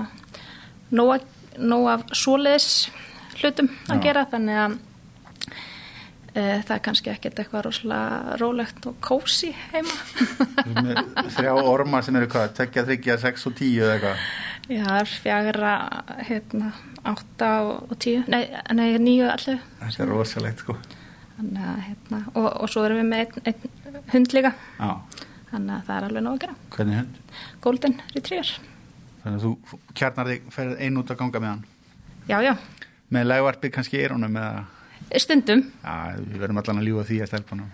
[0.92, 1.24] nóg,
[1.60, 2.90] nóg af svoleiðis
[3.40, 4.04] hlutum að Já.
[4.04, 4.76] gera þannig að
[6.34, 9.96] e, það er kannski ekkert eitthvað rosalega rólegt og kósi heima.
[11.38, 14.28] Þrjá orma sem eru hvað, tekja, þryggja, sex og tíu eða eitthvað
[14.70, 15.74] Já, það er fjagra
[16.28, 16.68] hérna,
[17.10, 18.22] átta og tíu.
[18.30, 18.44] Nei,
[18.78, 19.64] nei nýju allir.
[19.80, 20.76] Það er rosalegt sko.
[21.40, 24.52] Þannig að hérna, og, og svo erum við með einn ein hund líka.
[24.78, 24.92] Já.
[25.50, 26.58] þannig að það er alveg nóg að gera.
[26.76, 27.20] Hvernig hund?
[27.66, 28.52] Golden Retriever.
[29.24, 31.64] Þannig að þú kjarnar þig, ferðið einn út að ganga með hann?
[32.30, 32.54] Já, já.
[33.10, 34.68] Með lægvarpi kannski í erónum eða
[35.18, 35.64] stundum.
[35.84, 37.70] Já, við verðum allan að ljúa því að stelpunum.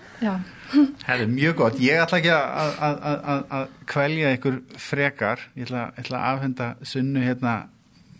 [1.04, 5.44] Það er mjög gott, ég ætla ekki að, kvelja ykkur frekar.
[5.60, 7.56] Ég ætla, ætla að afhenda sunnu hérna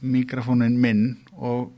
[0.06, 1.72] mikrofónin minn og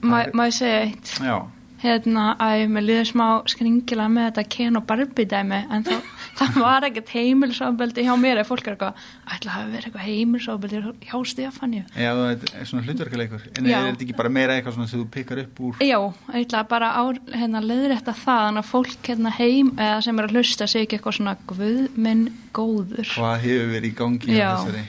[0.00, 1.16] má ég segja eitt?
[1.20, 5.86] Já hérna að ég með liður smá skringila með þetta Ken og Barbie dæmi en
[5.86, 6.08] það,
[6.40, 9.04] það var ekkert heimilsofbeldi hjá mér eða fólk er eitthvað
[9.36, 11.82] ætla að hafa verið eitthvað heimilsofbeldi hjá Stefáni?
[11.94, 13.76] Já, það er svona hlutverkuleikur en Já.
[13.78, 15.84] er þetta ekki bara meira eitthvað svona sem þú pikkar upp úr?
[15.84, 15.98] Já,
[16.40, 17.02] ætla bara á
[17.34, 20.98] hérna, leðrætta það en að fólk hérna heim eða sem er að hlusta segja ekki
[20.98, 23.08] eitthvað svona guðminn góður.
[23.14, 24.84] Hvað hefur verið í gangi á þessari?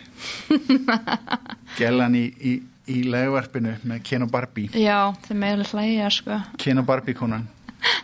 [1.80, 2.54] Gellan í, í
[2.91, 4.69] í legvarpinu með Ken og Barbie.
[4.75, 6.39] Já, þeim er alveg hlægja sko.
[6.62, 7.47] Ken og Barbie konan.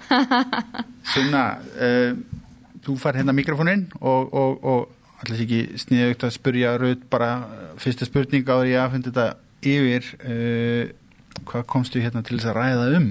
[1.13, 1.43] Sunna
[1.77, 2.17] uh,
[2.85, 7.31] þú fær hérna mikrofónin og, og, og allir ekki sniðugt að spurja Rauð bara
[7.81, 9.27] fyrsta spurning áður ég aðfindi þetta
[9.67, 10.93] yfir uh,
[11.47, 13.09] hvað komstu hérna til þess að ræða um?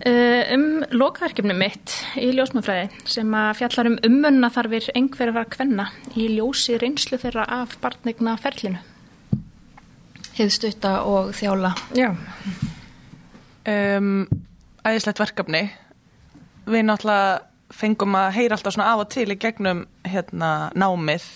[0.00, 6.30] Uh, um lokaverkefni mitt í ljósmafræði sem að fjallar um ummunna þarfir að kvenna í
[6.36, 8.80] ljósi reynslu þeirra af barnegna ferlinu
[10.40, 11.74] heiðstutta og þjála.
[11.96, 12.10] Já.
[13.68, 14.26] Um,
[14.80, 15.66] Æðislegt verkefni.
[16.70, 17.40] Við náttúrulega
[17.74, 21.26] fengum að heyra alltaf svona af og til í gegnum hérna námið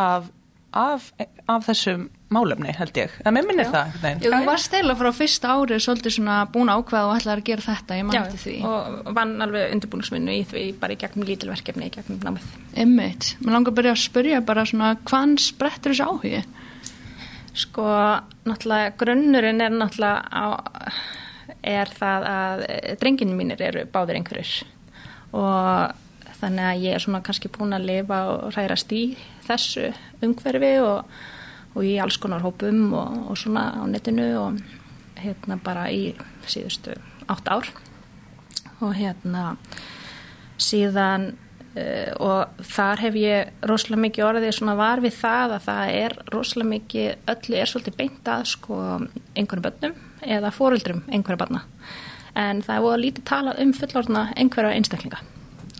[0.00, 0.26] af,
[0.74, 1.10] af,
[1.46, 5.52] af þessum málefni held ég, en mér minnir það Jú, þú varst eða frá fyrsta
[5.54, 8.54] árið svolítið svona búin ákvað og ætlaði að gera þetta ég mætti því.
[8.70, 12.48] og vann alveg undirbúinisvinnu í því bara í gegnum lítilverkefni í gegnum námið.
[12.84, 16.50] Ymmiðt, mér langar að byrja að spyrja bara svona hvaðan sprettur þessu áhugið?
[17.54, 17.84] Sko,
[18.48, 20.44] náttúrulega grunnurinn er náttúrulega á,
[21.62, 22.64] er það að
[23.00, 24.64] drenginu mínir eru báðir einhverjur
[25.34, 25.94] og
[26.40, 29.04] þannig að ég er svona kannski búin að lifa og rærast í
[29.46, 29.92] þessu
[30.24, 31.14] umhverfi og,
[31.74, 34.60] og í alls konar hópum og, og svona á netinu og
[35.22, 36.12] hérna bara í
[36.50, 36.96] síðustu
[37.30, 37.70] átt ár.
[38.82, 39.54] Og hérna
[40.60, 41.32] síðan
[42.22, 46.70] og þar hef ég rosalega mikið orðið svona var við það að það er rosalega
[46.70, 48.80] mikið, öllu er svolítið beint að sko
[49.34, 51.64] einhvern bönnum eða fóruldrum einhverja banna
[52.38, 55.22] en það er að lítið tala um fullorðna einhverja einstaklinga.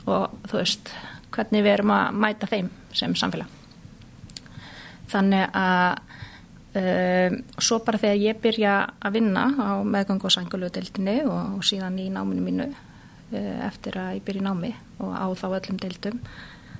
[0.04, 0.90] Og þú veist
[1.34, 3.50] hvernig við erum að mæta þeim sem samfélag.
[5.10, 6.00] Þannig að
[6.80, 11.98] um, svo bara þegar ég byrja að vinna á meðgang og sangulöðdeldinni og, og síðan
[12.02, 12.93] í náminu mínu Eh,
[13.66, 16.20] eftir að ég byrja námi og á þá öllum deildum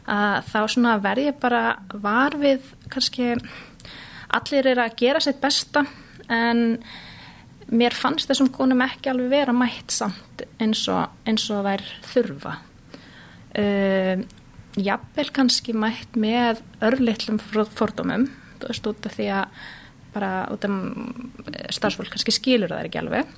[0.05, 1.63] að þá svona verð ég bara
[2.03, 3.33] var við kannski
[4.35, 5.85] allir er að gera sitt besta
[6.33, 6.79] en
[7.73, 12.57] mér fannst þessum konum ekki alveg vera mætt samt eins og, eins og þær þurfa.
[13.55, 14.25] Uh,
[14.75, 18.27] jafnvel kannski mætt með örlittlum fordómum
[18.59, 19.65] þú veist út af því að
[20.15, 23.31] bara út af starfsfólk kannski skilur það ekki alveg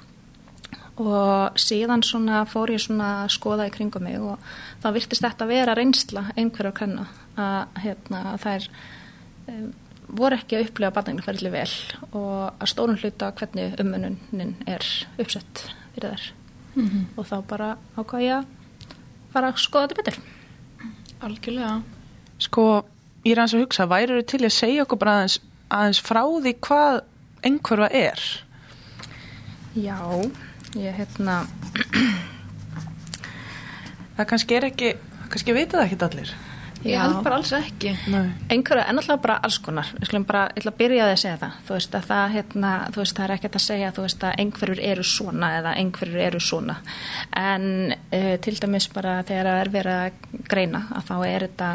[0.97, 4.39] og síðan svona fór ég svona að skoða í kringum mig og
[4.83, 7.07] þá virtist þetta að vera reynsla einhverju að kanna
[7.37, 8.69] að hérna, þær
[9.53, 9.67] um,
[10.07, 11.69] voru ekki að upplifa barnegnaferðli vel
[12.13, 14.87] og að stórun hluta hvernig umununin er
[15.19, 16.25] uppsett fyrir þær
[16.77, 17.05] mm -hmm.
[17.17, 18.47] og þá bara ákvað ég að
[19.33, 20.19] fara að skoða þetta betur
[21.21, 21.83] Algjörlega
[22.39, 22.85] Sko,
[23.25, 25.41] ég er hans að hugsa, væri þú til að segja okkur bara aðeins,
[25.73, 27.01] aðeins frá því hvað
[27.43, 28.21] einhverfa er?
[29.77, 29.97] Já,
[30.75, 31.45] ég hérna
[34.17, 34.93] Það kannski er ekki,
[35.29, 36.31] kannski vita það ekki allir.
[36.87, 37.01] Ég Já.
[37.03, 37.91] held bara alls ekki.
[38.13, 38.31] Nei.
[38.53, 39.89] einhverju, en alltaf bara alls konar.
[39.97, 41.59] Við skulum bara, ég ætla að byrja að því að segja það.
[41.67, 44.41] Þú veist að það, hérna, þú veist, það er ekkert að segja þú veist að
[44.45, 46.77] einhverjur eru svona eða einhverjur eru svona.
[47.43, 51.71] En uh, til dæmis bara þegar það er verið að greina að þá er þetta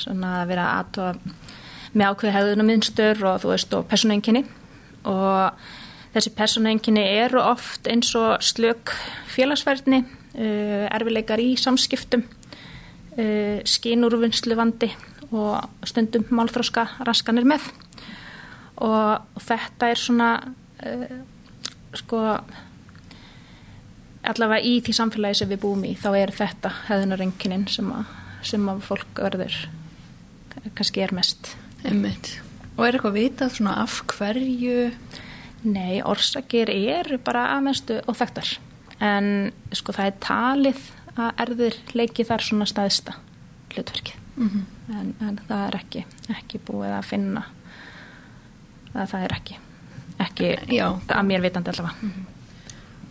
[0.00, 1.12] svona að vera aðtóa
[1.90, 4.44] með ákveði hefðunum minnstur og þú veist og personenginni
[5.10, 5.70] og
[6.14, 8.94] þessi personenginni eru oft eins og slök
[9.30, 14.90] félagsverðni uh, erfileikar í samskiptum uh, skínúrvinnslu vandi
[15.30, 17.68] og stundum málþróska raskanir með
[18.80, 21.16] og, þetta er svona uh,
[21.94, 22.24] sko
[24.20, 27.88] allavega í því samfélagi sem við búum í þá er þetta hefðunarengininn sem,
[28.46, 29.56] sem að fólk verður
[30.76, 31.54] kannski er mest
[31.86, 32.34] Einmitt.
[32.76, 34.90] Og er eitthvað vitað svona af hverju
[35.64, 38.54] Nei, orsakir eru bara að mestu óþægtar
[39.00, 40.80] en sko það er talið
[41.16, 43.14] að erður leiki þar svona staðista
[43.74, 44.60] hlutverki Mhm.
[44.94, 47.42] en, en það er ekki, ekki búið að finna
[48.94, 49.56] að það er ekki
[50.20, 50.86] ekki Já.
[51.08, 52.10] að mér vitandi allavega.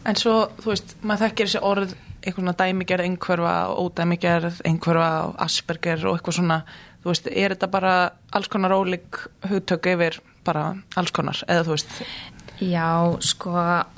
[0.05, 5.09] En svo, þú veist, maður þekkir þessi orð eitthvað svona dæmigerð einhverfa og ódæmigerð einhverfa
[5.27, 6.57] og Asperger og eitthvað svona,
[7.03, 7.93] þú veist, er þetta bara
[8.33, 10.65] alls konar ólík hugtök yfir bara
[10.97, 11.89] alls konar, eða þú veist
[12.59, 13.53] Já, sko,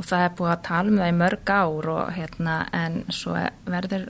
[0.05, 3.33] það er búið að tala um það í mörg ár og hérna, en svo
[3.65, 4.03] verður,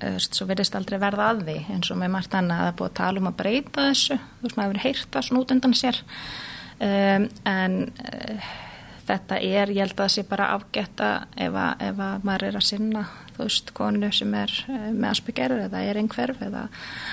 [0.00, 2.62] eh, svo verðist aldrei verða að því, eins og með margt annað.
[2.62, 5.10] Að það er búið að tala um að breyta þessu, þú veist, maður hefur heyrt
[5.12, 6.00] það svona út undan sér,
[6.88, 7.76] um, en
[8.08, 8.48] uh,
[9.08, 12.58] þetta er, ég held að það sé bara afgetta ef að, ef að maður er
[12.58, 13.04] að sinna,
[13.36, 16.64] þú veist, konu sem er uh, með asperger eða er einhverf eða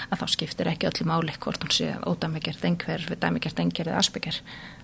[0.09, 4.41] að þá skiptir ekki öllu máli hvort hún sé ódæmigerð einhverf, dæmigerð einhverf eða asperger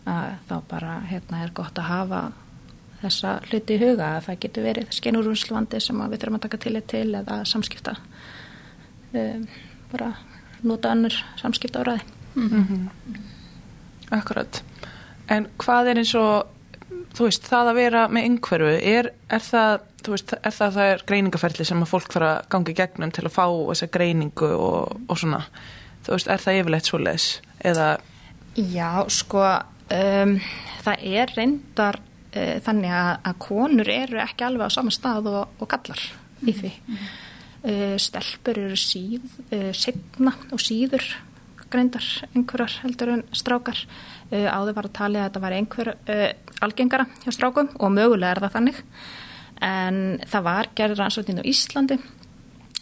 [0.09, 2.21] að þá bara hérna er gott að hafa
[3.01, 6.75] þessa hluti í huga að það getur verið skeinurúnsluvandi sem við þurfum að taka til
[6.93, 7.95] til eða samskipta
[9.17, 9.45] um,
[9.91, 10.11] bara
[10.61, 12.05] nota önnur samskipta áraði
[14.11, 14.61] Akkurat.
[15.31, 16.49] En hvað er eins og,
[17.17, 20.93] þú veist, það að vera með einhverfu, er, er það, þú veist, er það það
[20.93, 24.95] er greiningaferli sem að fólk fara að gangi gegnum til að fá þessa greiningu og,
[25.07, 25.43] og svona,
[26.05, 27.27] þú veist, er það yfirleitt svo leis?
[27.61, 27.89] Eða,
[28.51, 30.33] Já, sko um,
[30.83, 35.59] það er reyndar uh, þannig að, að konur eru ekki alveg á sama stað og,
[35.61, 36.01] og gallar
[36.43, 36.71] í því.
[37.61, 41.05] Uh, stelpur eru síð uh, setna og síður
[41.71, 43.79] greindar einhverjar heldur en strákar.
[44.33, 46.27] Uh, áður var að tala að þetta var einhver uh,
[46.65, 48.81] algengara hjá strákum og mögulega er það þannig.
[49.61, 49.95] En
[50.25, 51.95] það var gerður rannsóknin á Íslandi.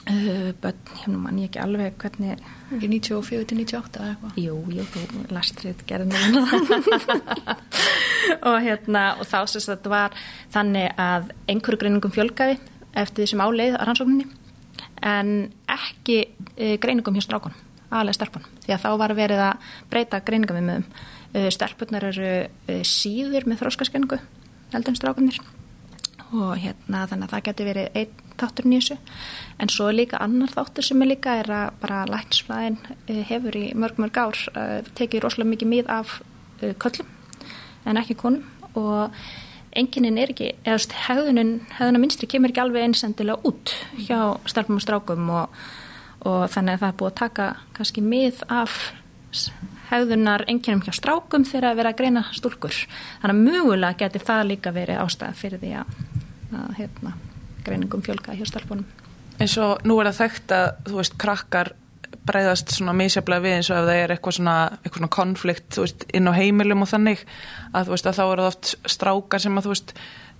[0.10, 2.39] Uh, bönn, hérna mann ég ekki alveg hvernig
[2.70, 4.32] Ekki 94 til 98 eða eitthvað?
[4.42, 5.00] Jú, jú, þú
[5.34, 6.15] lastrið gerðin
[8.50, 10.12] og hérna og þá sem þetta var
[10.54, 12.56] þannig að einhverju greiningum fjölgaði
[12.94, 14.28] eftir því sem áleið að rannsókninni.
[15.06, 15.28] En
[15.70, 16.18] ekki
[16.56, 17.58] e, greiningum hjá strákunum,
[17.89, 18.52] aðlega stelpunum.
[18.65, 20.88] Því að þá var verið að breyta greiningum við mögum.
[21.30, 24.18] E, stelpunar eru e, síður með þróskaskreiningu
[24.74, 25.39] heldur en strákunir
[26.30, 28.98] og hérna þannig að það geti verið einn þáttur þessu.
[29.60, 32.78] En svo líka annar þáttur sem er líka er að bara læknisfræðin
[33.10, 34.38] eh, hefur í mörg mörg ár
[34.96, 36.20] tekið rosalega mikið mið af
[36.80, 37.10] köllum
[37.89, 38.46] en ekki konum.
[38.78, 39.18] Og
[39.78, 44.86] enginin er ekki, eða hegðunin hegðuna minnstri kemur ekki alveg einsendilega út hjá stelpum og
[44.86, 45.60] strákum og,
[46.26, 48.80] og þannig að það er búið að taka kannski mið af
[49.89, 52.78] hegðunar enginum hjá strákum þegar að vera að greina stúlkur.
[53.23, 55.99] Þannig að mögulega geti það líka verið ástæða fyrir því að,
[56.62, 57.13] að hérna,
[57.65, 58.88] greiningum fjölga hjá stelpunum.
[59.39, 61.73] Eins og nú er það þekkt að, þú veist, krakkar
[62.30, 65.86] breyðast svona misjaflega við eins og ef það er eitthvað svona, eitthvað svona konflikt, þú
[65.86, 67.21] veist, inn á heimilum og þannig,
[67.73, 69.93] að þú veist, að þá eru það oft strákar sem að, þú veist,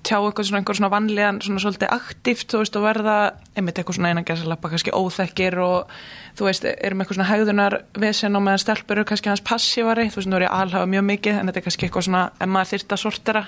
[0.06, 3.16] tjá eitthvað svona einhver svona vanlegan, svona svolítið aktíft, þú veist, og verða,
[3.58, 5.92] einmitt eitthvað svona einangerðsalappa, kannski óþekkir og,
[6.40, 10.08] þú veist, eru með eitthvað svona hægðunar vesen og meðan stelpur eru kannski hans passívari,
[10.14, 12.52] þú veist, nú er ég alhafa mjög mikið, en þetta er kannski eitthvað svona, ef
[12.54, 13.44] maður þyrft að sortera,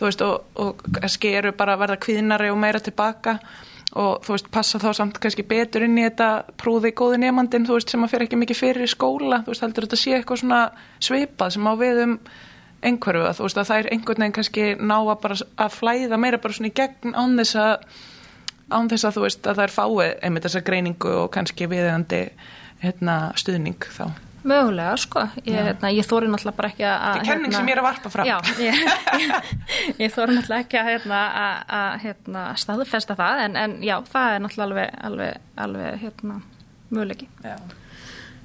[0.00, 3.38] þú veist, og, og kannski eru bara að verða kvíðnari og meira tilbaka
[3.96, 6.28] og þú veist, passa þá samt kannski betur inn í þetta
[6.60, 9.64] prúði góði nefandinn, þú veist, sem að fyrir ekki mikið fyrir í skóla, þú veist,
[9.64, 10.60] heldur þetta sé eitthvað svona
[10.98, 12.02] svipað sem á við
[12.86, 16.20] einhverfu að þú veist að það er einhvern veginn kannski ná að bara að flæða
[16.22, 17.74] meira bara svona í gegn án þess að
[18.70, 22.22] án þess að þú veist að það er fáið einmitt þessa greiningu og kannski viðeigandi
[22.82, 24.08] hérna, stuðning þá
[24.46, 25.24] Mögulega, sko.
[25.42, 27.00] Ég, hérna, ég þóri náttúrulega bara ekki að...
[27.02, 28.28] Þetta er kenning sem ég er að varpa fram.
[28.28, 28.76] Já, ég,
[29.22, 29.32] ég,
[30.04, 34.36] ég þóri náttúrulega ekki að, hérna, að, að hérna, staðfesta það, en, en já, það
[34.36, 36.38] er náttúrulega alveg, alveg, alveg hérna,
[36.92, 37.28] mögulegi.
[37.42, 37.56] Já.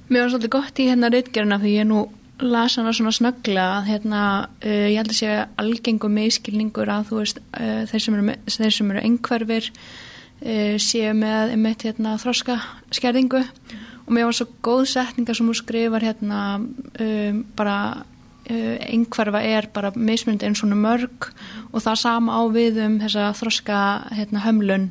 [0.08, 2.02] Mér var svolítið gott í hérna reytgerina því ég nú
[2.42, 4.22] las hana svona snöggla að hérna,
[4.62, 8.76] uh, ég held að sé algengum meðskilningur að þú veist, uh, þeir sem eru, þeir
[8.78, 12.60] sem eru einhverfir uh, séu með einmitt hérna þroska
[12.94, 18.04] skerðingu mm og mér var svo góð setninga sem hún skrifar hérna um, bara
[18.52, 21.28] einhverfa er bara mismunandi eins og mörg.
[21.72, 23.78] Og það sama á við um þessa þroska
[24.12, 24.88] hérna, hömlun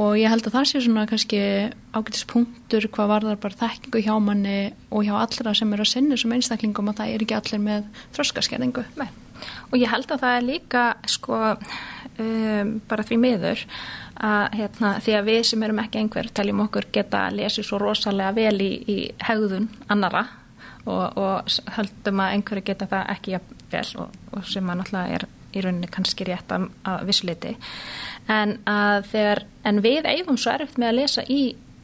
[0.00, 1.40] og ég held að það sé svona kannski
[1.92, 5.90] ágætis punktur hvað var það bara þekkingu hjá manni og hjá allra sem eru að
[5.92, 8.86] sinna sem einstaklingum að það er ekki allir með þroskaskerðingu.
[9.72, 13.64] Og ég held að það er líka sko um, bara því miður
[14.22, 17.80] að hérna, því að við sem erum ekki einhver teljum okkur geta að lesa svo
[17.82, 20.26] rosalega vel í, í hegðun annara
[20.86, 23.40] og, og höldum að einhverju geta það ekki
[23.72, 27.56] vel og, og sem að náttúrulega er í rauninni kannski rétt að, að vissuleiti
[28.32, 31.42] en að þegar en við eigum svo erfitt með að lesa í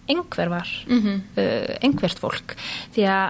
[0.09, 1.20] einhvervar mm -hmm.
[1.37, 2.57] uh, einhvert fólk
[2.94, 3.26] því að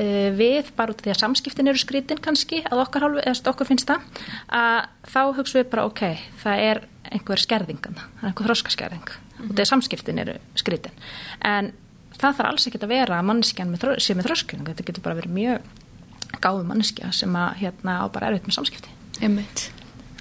[0.00, 3.68] uh, við bara út af því að samskiptin eru skrítin kannski að okkar, hálfu, okkar
[3.68, 4.00] finnst það
[4.48, 6.02] að þá hugsa við bara ok,
[6.44, 9.50] það er einhver skerðingan, það er einhver þróskaskerðing mm -hmm.
[9.50, 10.92] og það er samskiptin eru skritin
[11.40, 11.72] en
[12.16, 15.36] það þarf alls ekki að vera að manneskjan sé með þróskun þetta getur bara verið
[15.36, 15.60] mjög
[16.40, 19.72] gáðu manneskja sem að hérna á bara erfitt með samskipti Einmitt.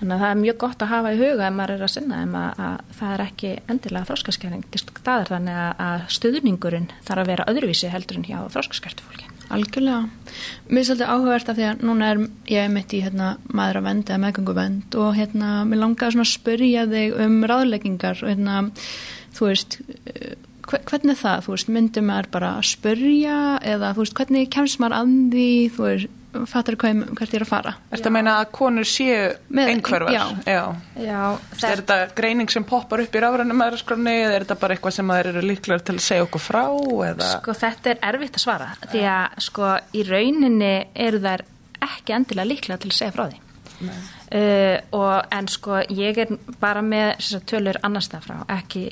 [0.02, 2.22] Þannig að það er mjög gott að hafa í huga ef maður er að sinna
[2.26, 7.32] en að, að það er ekki endilega þróskaskerðing það er þannig að stuðningurinn þarf að
[7.32, 9.30] vera öðruvísi heldur en hjá þróskaskerti fólki.
[9.52, 10.06] Algjörlega.
[10.72, 13.88] Mér er svolítið áhugavert af því að núna er ég mitt í hérna, maður að
[13.90, 18.62] vend eða meðgöngu vend og hérna, mér langar að spyrja þig um ráðleggingar og hérna,
[19.36, 19.78] þú veist,
[20.72, 23.38] hvernig það, þú veist, myndir maður bara að spyrja
[23.74, 26.18] eða þú veist, hvernig kemst maður að því, þú veist,
[26.50, 29.20] fattar hvað hvert ég er að fara Er þetta að meina að konur séu
[29.52, 30.14] einhverfar?
[30.16, 30.64] Já, já.
[30.96, 31.22] já
[31.70, 33.80] Er þetta greining sem poppar upp í ráðrænum eða
[34.36, 36.64] er þetta bara eitthvað sem þeir eru líklar til að segja okkur frá?
[37.12, 37.30] Eða?
[37.36, 40.74] Sko þetta er erfitt að svara því að sko í rauninni
[41.08, 41.46] eru þær
[41.92, 43.40] ekki endilega líklar til að segja frá því
[43.82, 48.86] uh, og en sko ég er bara með tölur annars það frá, ekki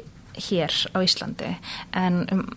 [0.49, 1.53] hér á Íslandi
[1.97, 2.49] en um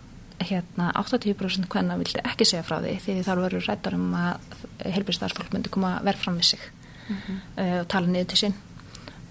[0.49, 5.55] hérna 80% hvenna vildi ekki segja frá því því þar veru rættar um að helbriðstarfsfólk
[5.55, 6.61] myndi koma verð fram við sig
[7.09, 7.41] mm -hmm.
[7.57, 8.55] uh, og tala niður til sín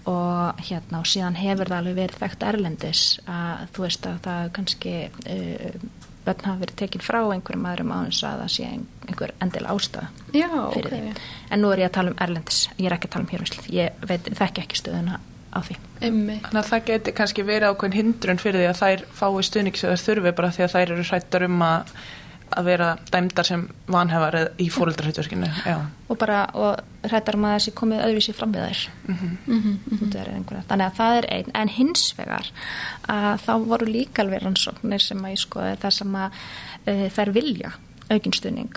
[0.04, 4.52] og hérna og síðan hefur það alveg verið þekkt erlendis að þú veist að það
[4.52, 5.76] kannski uh,
[6.24, 8.68] börn hafa verið tekinn frá einhverjum aðrum áins að það sé
[9.08, 11.00] einhver endil ástæða Já, fyrir okay.
[11.00, 11.14] því
[11.50, 13.74] en nú er ég að tala um erlendis, ég er ekki að tala um hér
[13.74, 15.18] ég veit, þekk ekki stöðuna
[15.52, 15.76] á því.
[16.00, 20.00] Þannig að það geti kannski verið ákveðin hindrun fyrir því að þær fái stuðnings eða
[20.02, 21.92] þurfi bara því að þær eru hrættar um að,
[22.52, 25.50] að vera dæmdar sem vanhefar í fóröldarhættuverkinu.
[26.08, 26.40] Og bara
[27.04, 28.82] hrættar um að þessi komið öðruvísi fram við þær.
[29.06, 29.36] Mm -hmm.
[29.46, 30.64] Mm -hmm.
[30.68, 31.52] Þannig að það er einn.
[31.54, 32.52] En hins vegar
[33.08, 36.30] að þá voru líka alveg rannsóknir sem að ég skoði þar sem að
[36.86, 37.72] uh, þær vilja
[38.10, 38.76] aukinstuðning.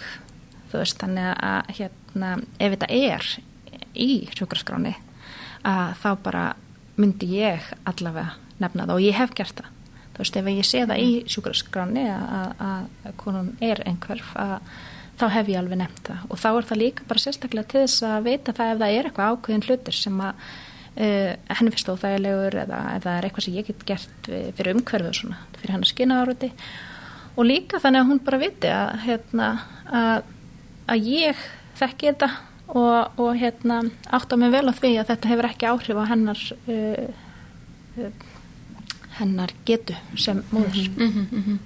[0.72, 3.40] Þú veist þannig að hérna, ef þetta er
[3.96, 4.96] í sjókraskráni
[5.66, 6.46] að þá bara
[7.00, 9.72] myndi ég allavega nefna það og ég hef gert það.
[10.16, 11.32] Þú veist ef ég sé það í mm.
[11.34, 14.70] sjúkraskráni að konun er einhverf að
[15.20, 16.24] þá hef ég alveg nefnt það.
[16.30, 19.10] Og þá er það líka bara sérstaklega til þess að veita það ef það er
[19.10, 20.48] eitthvað ákveðin hlutur sem að
[20.96, 25.12] uh, henni finnst óþægilegur eða ef það er eitthvað sem ég get gert fyrir umhverfu
[25.12, 26.52] og svona, fyrir hennar skinaðaröti
[27.36, 29.50] og líka þannig að hún bara viti að, hérna,
[29.92, 30.28] að,
[30.92, 31.48] að ég
[31.80, 32.30] þekki þetta
[32.68, 33.82] og, og hérna
[34.14, 37.06] átta mig vel á því að þetta hefur ekki áhrif á hennar uh,
[38.00, 38.26] uh,
[39.20, 40.90] hennar getu sem móður.
[40.98, 41.60] Mm -hmm, mm -hmm.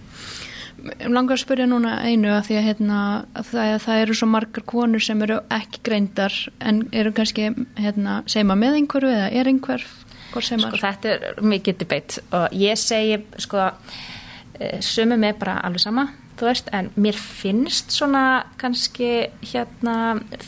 [1.12, 5.02] Langar að spyrja núna einu að því að hérna, það, það eru svo margar konur
[5.02, 9.84] sem eru ekki greindar en eru kannski hérna, seima með einhverju eða er einhver
[10.30, 13.72] sko, þetta er mikið debate og ég segi sko
[14.60, 16.08] eh, sumum er bara alveg sama
[16.40, 18.26] þú veist, en mér finnst svona
[18.60, 19.96] kannski hérna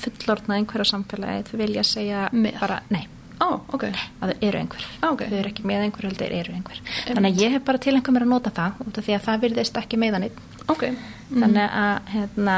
[0.03, 2.59] fullorna einhverja samfélagi þau vilja segja með.
[2.61, 3.03] bara nei
[3.41, 3.93] oh, okay.
[4.21, 5.29] að þau eru einhver oh, okay.
[5.31, 7.13] þau eru ekki með einhver heldur, eru einhver um.
[7.15, 9.45] þannig að ég hef bara tilengað mér að nota það út af því að það
[9.45, 10.95] virðist ekki meðanitt okay.
[10.95, 11.43] mm.
[11.43, 12.57] þannig að hérna,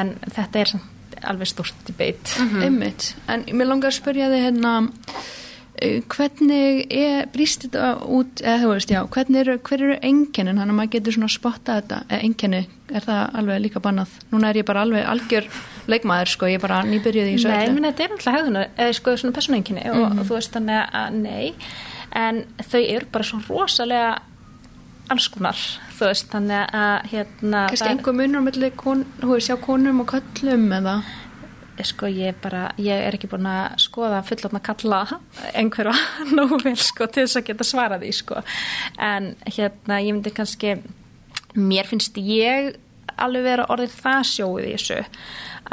[0.00, 0.74] en þetta er
[1.24, 3.08] alveg stort debate mm -hmm.
[3.34, 4.76] en mér langar að spyrja þig hérna
[5.82, 10.70] hvernig er, brýst þetta út, eða þú veist, já, hvernig eru, hver eru enginnin, hann
[10.70, 12.60] að maður getur svona spotta þetta, eða enginni,
[12.94, 14.12] er það alveg líka bannað?
[14.32, 15.48] Núna er ég bara alveg algjör
[15.90, 19.16] leikmaður sko, ég bara nýbyrjuði í þessu Nei, menn þetta er alltaf hegðuna, eða sko
[19.16, 20.18] svona personenginni og, Mhm.
[20.20, 21.54] og þú veist þannig að nei.
[22.14, 24.18] En þau eru bara svo rosalega
[25.10, 25.58] alls konar,
[25.98, 28.40] þú veist þannig að hérna er- einhver munur
[29.34, 31.02] veist, sjá konum og köllum eða
[31.82, 35.00] sko ég bara, ég er ekki búin að skoða fullotna kalla
[35.58, 35.94] einhverja
[36.36, 38.42] nógu vel sko til þess að geta svarað því sko.
[39.02, 40.76] En hérna ég myndi kannski
[41.54, 42.76] mér finnst ég
[43.16, 45.00] alveg vera orðið það sjóið í þessu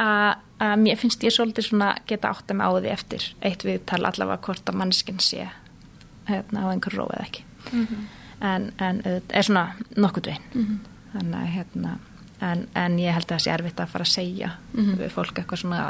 [0.02, 0.36] að,
[0.78, 4.42] mér finnst ég svolítið svona geta átt að með á því eftir eitt viðtal allavega
[4.46, 5.48] hvort að mannskinn sé
[6.30, 7.44] hérna á einhver róð eða ekki.
[8.42, 9.64] En, en auðvitað- er svona
[9.98, 10.80] nokkurt veginn.
[11.14, 11.96] Þannig að hérna
[12.42, 15.62] en, en ég held að það sé erfitt að fara að segja við fólk eitthvað
[15.64, 15.82] svona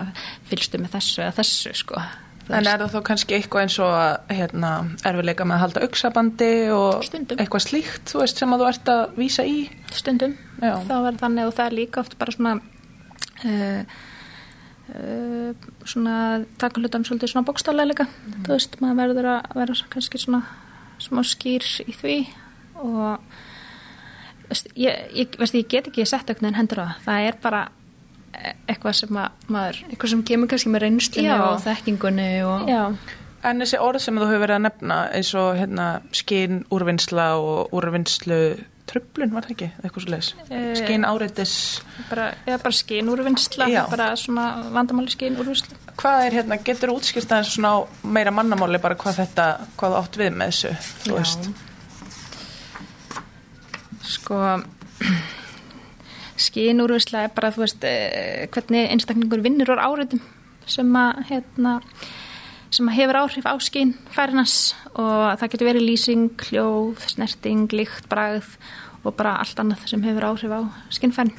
[0.50, 2.04] fylgstu með þessu eða þessu sko
[2.52, 3.94] En er það þá kannski eitthvað eins og
[4.34, 4.70] hérna,
[5.08, 7.38] erfiðleika með að halda auksabandi og Stundum.
[7.40, 9.60] eitthvað slíkt, þú veist, sem að þú ert að vísa í?
[9.96, 10.74] stundum Já.
[10.90, 12.54] þá er þannig og það er líka oft bara svona
[13.46, 13.84] uh,
[14.96, 16.16] uh, svona
[16.60, 18.08] taka hlutan svolítið svona bókstálega líka
[18.42, 20.42] þú veist, maður verður að vera kannski svona
[21.02, 22.18] smá skýr í því
[22.82, 23.40] og
[24.76, 27.62] ég, ég, veist, ég get ekki sett eitthvað en hendur á það, það er bara
[28.34, 31.38] e- eitthvað sem að maður eitthvað sem kemur kannski með reynslunni Já.
[31.48, 32.84] og þekkingunni og já,
[33.42, 37.72] En þessi orð sem þú hefur verið að nefna eins og hérna, skinn, úrvinnsla og
[37.74, 38.38] úrvinnslu
[38.92, 39.70] tröflun, var það ekki?
[39.82, 40.30] Eitthvað svo leis.
[40.52, 41.54] Eh, Skinn áreitis.
[42.10, 43.82] bara, eða bara skín úrvinnsla Já.
[43.90, 44.46] bara svona
[44.76, 47.74] vandamáli skín úrvinnsla Hvað er hérna, getur útskýrt aðeins svona
[48.04, 49.48] meira mannamáli bara hvað þetta,
[49.78, 50.74] hvað þú átt við með þessu,
[51.08, 51.50] þú veist?
[54.08, 54.38] Sko
[56.42, 60.22] skínúrvisla er bara þú veist eh, hvernig einstaklingur vinnur úr áriðum
[60.70, 61.78] sem að hérna
[62.72, 68.08] sem að hefur áhrif á skín færinas og það getur verið lýsing, hljóð, snerting, lykt,
[68.12, 68.56] bragð
[69.04, 70.62] og bara allt annað sem hefur áhrif á
[70.94, 71.34] skinnfærin.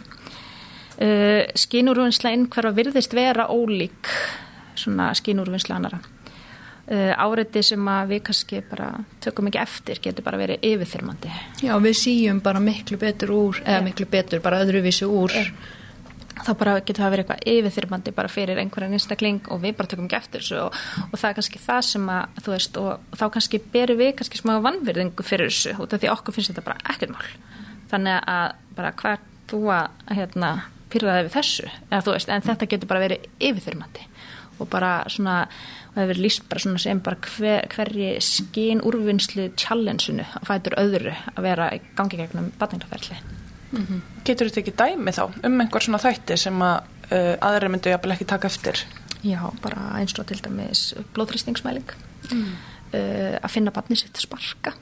[1.03, 4.11] Uh, skínúrvinnsla innhverfa virðist vera ólík
[4.77, 6.03] svona skínúrvinnsla annara.
[6.83, 8.89] Uh, áriði sem að við kannski bara
[9.23, 11.31] tökum ekki eftir getur bara verið yfirþyrmandi.
[11.63, 15.31] já, við síjum bara miklu betur úr eða miklu betur, bara öðruvísi úr.
[16.43, 20.09] Þá bara getur það verið eitthvað yfirþyrmandi bara fyrir einhverjan einstakling og við bara tökum
[20.09, 23.21] ekki eftir þessu og, og það er kannski það sem að þú veist og, og
[23.21, 26.65] þá kannski berum við kannski smá vannverðingu fyrir þessu út af því okkur finnst þetta
[26.67, 27.29] bara ekkert mál.
[27.93, 30.51] Þannig að bara hvað þú að hérna
[30.93, 34.09] pyrraði við þessu eða þú veist en þetta getur bara verið yfirþyrmandi
[34.59, 35.45] og bara svona
[35.93, 40.79] og það verið líst bara svona sem bara hver, hverji skín úrvinnslu challengeinu að fætur
[40.81, 43.21] öðru að vera í gangi gegnum batningaferli
[44.27, 48.13] Getur þetta ekki dæmi þá um einhver svona þætti sem að uh, aðri myndu jafnvel
[48.15, 48.83] ekki taka eftir?
[49.25, 51.95] Já, bara eins og til dæmis blóðþrýstingsmæling.
[52.33, 54.75] Uh, að finna barni sitt sparka.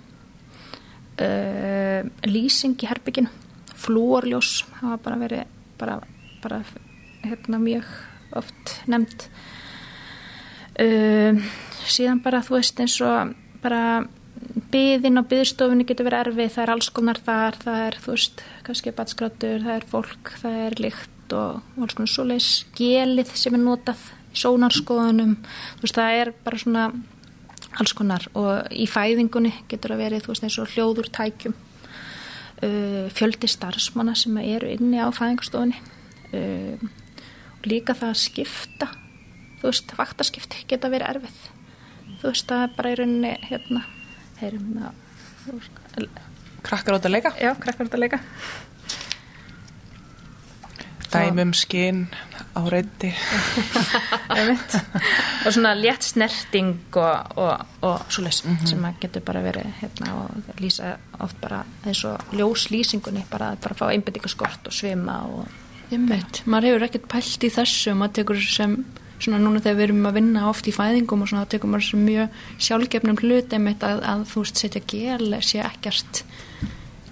[1.21, 3.31] Uh, lýsing í herbygginu
[3.81, 6.01] flúorljós hafa bara verið bara,
[6.43, 6.61] bara
[7.23, 7.87] hérna mjög
[8.37, 9.29] oft nefnd
[10.81, 11.51] uh,
[11.87, 13.83] síðan bara þú veist eins og bara
[14.71, 18.43] byðin á byðstofunni getur verið erfið, það er alls konar þar, það er þú veist,
[18.67, 22.51] kannski batskrátur, það er fólk, það er lykt og alls konar svoleiðis.
[22.79, 25.35] Gelið sem er notað í sónarskoðunum,
[25.79, 26.87] þú veist, það er bara svona
[27.81, 31.59] alls konar og í fæðingunni getur að verið, þú veist, eins og hljóður tækjum.
[32.61, 35.79] Uh, fjöldi starfsmanna sem eru inni á fæðingarstofunni.
[36.31, 36.91] Uh,
[37.61, 38.91] og líka það að skipta
[39.61, 41.39] þú veist, vaktaskipti geta verið erfið
[42.21, 43.85] þú veist, það er bara í rauninni hérna,
[44.41, 45.07] heyrum að
[46.61, 47.33] Krakkar út að leika?
[47.41, 48.21] já, krakkar þetta leika
[51.11, 52.05] Dæmum, skinn,
[52.55, 53.09] áreiti.
[54.37, 54.77] Einmitt.
[55.47, 60.61] og svona létt snerting og, og, og svoleiðis sem að getur bara verið hérna og
[60.63, 65.51] lýsa oft bara eins og ljóslýsingunni bara að bara fá einbendingaskort og svima og
[65.91, 66.45] Einmitt.
[66.47, 68.79] maður hefur ekkert pælt í þessu maður tekur sem
[69.21, 71.89] svona núna þegar við erum að vinna oft í fæðingum og svona þá tekur maður
[71.91, 76.23] sem mjög sjálfgefnum hlut einmitt að, að þú veist setja gel sé ekkert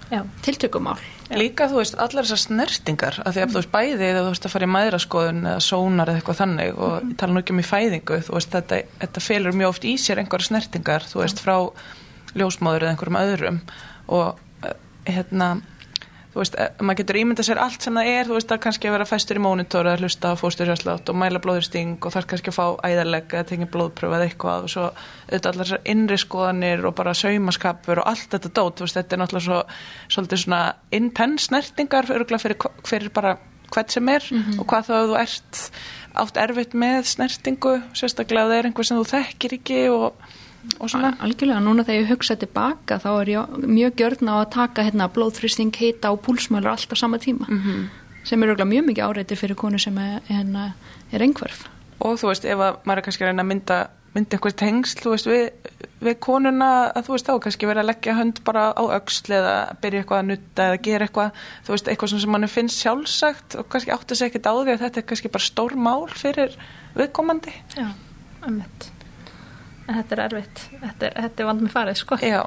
[0.09, 0.97] já, tiltökumál.
[1.29, 4.47] Líka, þú veist, allar þessar snertingar að því að þú veist bæði eða þú veist
[4.47, 7.61] að fara í maðuraskoðun eða sónar eða eitthvað þannig og ég tala nú ekki um
[7.61, 11.43] í fæðingu, þú veist, þetta, þetta felur mjög oft í sér einhverja snertingar, þú veist,
[11.45, 11.57] frá
[12.37, 13.59] ljósmáður eða einhverjum öðrum
[14.17, 14.79] og eh,
[15.13, 15.51] hérna
[16.33, 18.89] þú veist, eh, maður getur ímyndað sér allt sem það er, þú veist, að kannski
[18.89, 22.53] að vera fæstur í mónitor eða hlusta á fósturhjárslátt og mæla blóðursting og þarf kannski
[22.53, 26.85] að fá æðarleg eða tengja blóðpröfu eða eitthvað og svo auðvitað allar þessar innri skoðanir
[26.85, 29.61] og bara saumaskapur og allt þetta dót, þú veist, þetta er náttúrulega svo,
[30.09, 30.61] svolítið svona
[30.91, 33.37] intense snertingar fyrir, fyrir bara
[33.73, 34.25] hvert sem er
[34.57, 35.63] og hvað þá að þú ert
[36.19, 40.28] átt erfitt með snertingu sérstaklega ef það er einhver sem þú þekkir ekki og,
[40.79, 45.09] algjörlega, núna þegar ég hugsa tilbaka þá er ég mjög gjörn á að taka hérna,
[45.15, 47.47] blóðþrýsting, hita og púlsmölar allt á sama tíma
[48.27, 50.73] sem er örugglega mjög mikið áreiti fyrir konu sem er, hérna,
[51.11, 51.67] er einhverf
[51.99, 53.79] og þú veist, ef að maður er kannski að reyna að mynda
[54.15, 57.89] myndi einhver tengsl, þú veist, við, við konuna að þú veist, þá kannski verið að
[57.91, 61.91] leggja hönd bara á öxl eða byrja eitthvað að nutta eða gera eitthvað, þú veist,
[61.93, 65.09] eitthvað sem mann finnst sjálfsagt og kannski átti sig ekkert á því að þetta er
[65.11, 66.57] kannski bara stór mál fyrir
[66.97, 67.53] viðkomandi.
[67.77, 67.91] Já,
[68.47, 68.89] ummitt.
[68.89, 68.98] En
[69.97, 70.61] þetta er erfitt.
[70.81, 72.17] Þetta er, þetta er vand með farið, sko.
[72.21, 72.41] Já,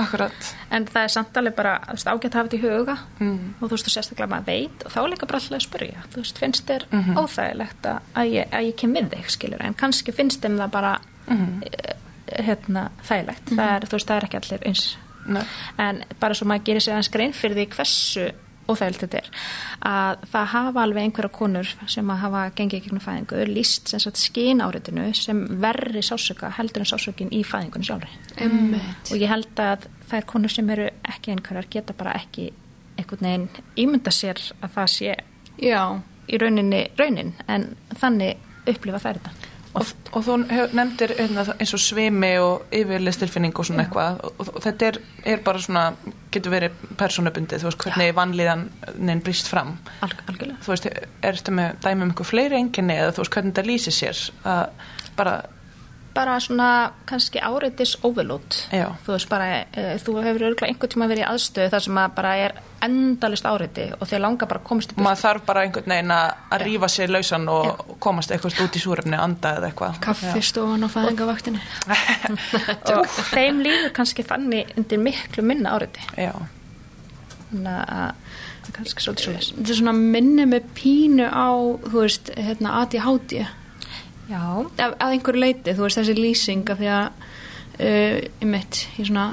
[0.00, 0.48] akkurat.
[0.70, 3.54] En það er samt alveg bara, þú veist, ágætt að hafa þetta í huga Mm.
[3.60, 6.04] og þú veist, þú sérstaklega maður veit og þá er líka bara alltaf að spyrja.
[6.12, 7.16] Þú veist, finnst þér Mhm.
[7.20, 10.70] óþægilegt að, að, ég, að ég kem við þig, skilur, en kannski finnst þeim það
[10.70, 11.62] bara Mhm.
[11.62, 13.44] eh, hérna, þægilegt.
[13.56, 14.96] Það er, þú veist, það er ekki allir eins.
[15.26, 15.42] Nei.
[15.78, 18.32] En bara svo maður gerir sig aðeins grein fyrir því hversu
[18.70, 19.30] óþægilegt þetta er
[19.90, 24.20] að það hafa alveg einhverja konur sem að hafa gengið gegnum fæðingu líst sem sagt
[24.20, 28.10] skín áritinu sem verri sásöka heldur en sásökin í fæðingunni sjálfri.
[28.38, 29.10] Einmitt.
[29.10, 32.50] og ég held að þær konur sem eru ekki einhverjar geta bara ekki
[32.98, 33.48] einhvern veginn
[33.80, 35.16] ímynda sér að það sé
[35.60, 35.82] Já,
[36.30, 41.82] í rauninni raunin en þannig upplifa þær þetta Og, og þú nefndir hérna, eins og
[41.82, 44.18] svimi og yfirlistilfinning og svona eitthvað.
[44.26, 44.98] Og, og, þetta er,
[45.34, 45.84] er bara svona
[46.34, 49.76] getur verið persónubundið, þú veist hvernig vanlíðanin brýst fram.
[50.06, 50.58] Alg, algjörlega.
[50.64, 53.66] Þú veist, er þetta með dæmi um eitthvað fleiri enginni eða þú veist hvernig þetta
[53.70, 54.24] lýsir sér?
[54.50, 54.64] Að
[55.20, 55.36] bara,
[56.14, 58.56] bara svona kannski áreitis overload.
[58.72, 58.88] Já.
[59.06, 62.14] þú veist bara, e, þú hefur örgulega einhvern tíma verið í aðstöðu þar sem að
[62.18, 66.14] bara er endalist áreiti og þér langar bara að komast maður þarf bara einhvern veginn
[66.16, 69.98] að rífa sér lausan og og komast eitthvað út í súrefni anda eða eitthvað.
[70.04, 71.60] Kaffistofan á fæðingavaktinni.
[72.94, 76.04] Og þeim líður kannski þannig undir miklu minna áreiti.
[76.18, 76.32] Já,
[77.50, 81.50] þannig að kannski svolítið svo les Þetta er svona minni með pínu á,
[81.86, 83.40] þú veist, hérna ADHD
[84.30, 84.42] Já,
[84.78, 89.08] að, að einhverju leiti, þú veist, þessi lýsing af því að uh, ég mitt, ég
[89.08, 89.26] svona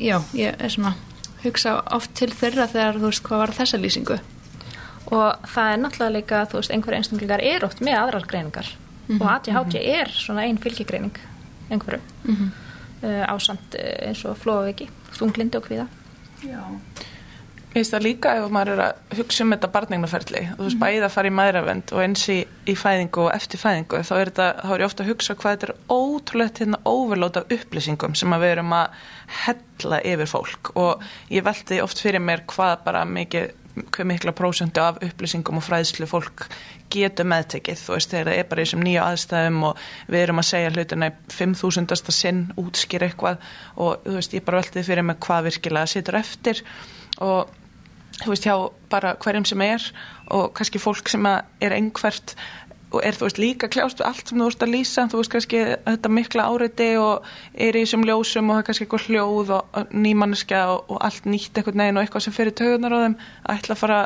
[0.00, 0.94] já, ég er svona
[1.44, 4.18] hugsa oft til þeirra þegar þú veist hvað var þessa lýsingu.
[5.14, 8.74] Og það er náttúrulega líka, þú veist, einhverja einstaklingar er oft með aðrar greiningar.
[9.14, 11.18] Og ADHD er svona ein fylgigreining
[11.70, 12.00] einhverju.
[12.24, 12.52] Mm -hmm.
[13.04, 15.86] uh, ásamt uh, eins og flóaviki, þunglindi og kvíða.
[16.42, 16.62] Já
[17.74, 21.10] Veist það líka ef maður er að hugsa um þetta barnegnaferli, þú veist, bæði að
[21.10, 22.36] fara í maðuravend og eins í,
[22.70, 25.56] í fæðingu og eftir fæðingu, þá er, þetta, þá er ég ofta að hugsa hvað
[25.56, 29.00] þetta er ótrúlegt hérna overlót af upplýsingum sem að við erum að
[29.40, 30.70] hella yfir fólk.
[30.78, 31.02] Og
[31.34, 33.50] ég veldi oft fyrir mér hvað bara mikið,
[33.88, 36.46] hvað mikla prósentu af upplýsingum og fræðslu fólk
[36.94, 39.82] getur meðtekið, þú veist, þegar það er bara í þessum nýju aðstæðum og
[40.14, 42.14] við erum að segja hlutina í 5000.
[42.20, 43.42] sinn, útskýr eitthvað.
[43.82, 46.62] Og þú veist, ég bara veldi fyrir mig hvað virkilega situr eftir.
[47.18, 47.50] Og
[48.22, 48.56] þú veist, hjá
[48.92, 49.88] bara hverjum sem er
[50.34, 52.36] og kannski fólk sem er einhvert
[52.94, 55.32] og er þú veist líka kljást við allt sem þú veist að lýsa, þú veist
[55.32, 59.52] kannski þetta mikla áreiti og er í þessum ljósum og það er kannski eitthvað hljóð
[59.56, 63.16] og, nýmanniska og, og allt nýtt eitthvað neginn og eitthvað sem fyrir tögunar á þeim.
[63.42, 64.00] Að ætla að fara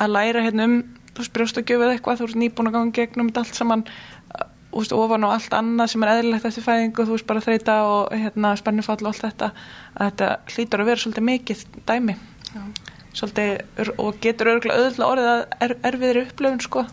[0.00, 0.76] að læra hérna um
[1.14, 3.84] þú veist brjóstakjöf eða eitthvað, þú veist nýbúin að ganga gegnum þetta allt saman
[4.74, 7.76] og veist, ofan og allt annað sem er eðlilegt eftir fæðingu, þú veist bara þreita
[7.90, 9.52] og hérna spennufall og allt þetta.
[9.94, 12.18] Að þetta hlýtur að vera svolítið mikið dæmi
[13.14, 16.86] svolítið og getur örgulega auðvitað orðið að er, erfiðri upplöfun sko.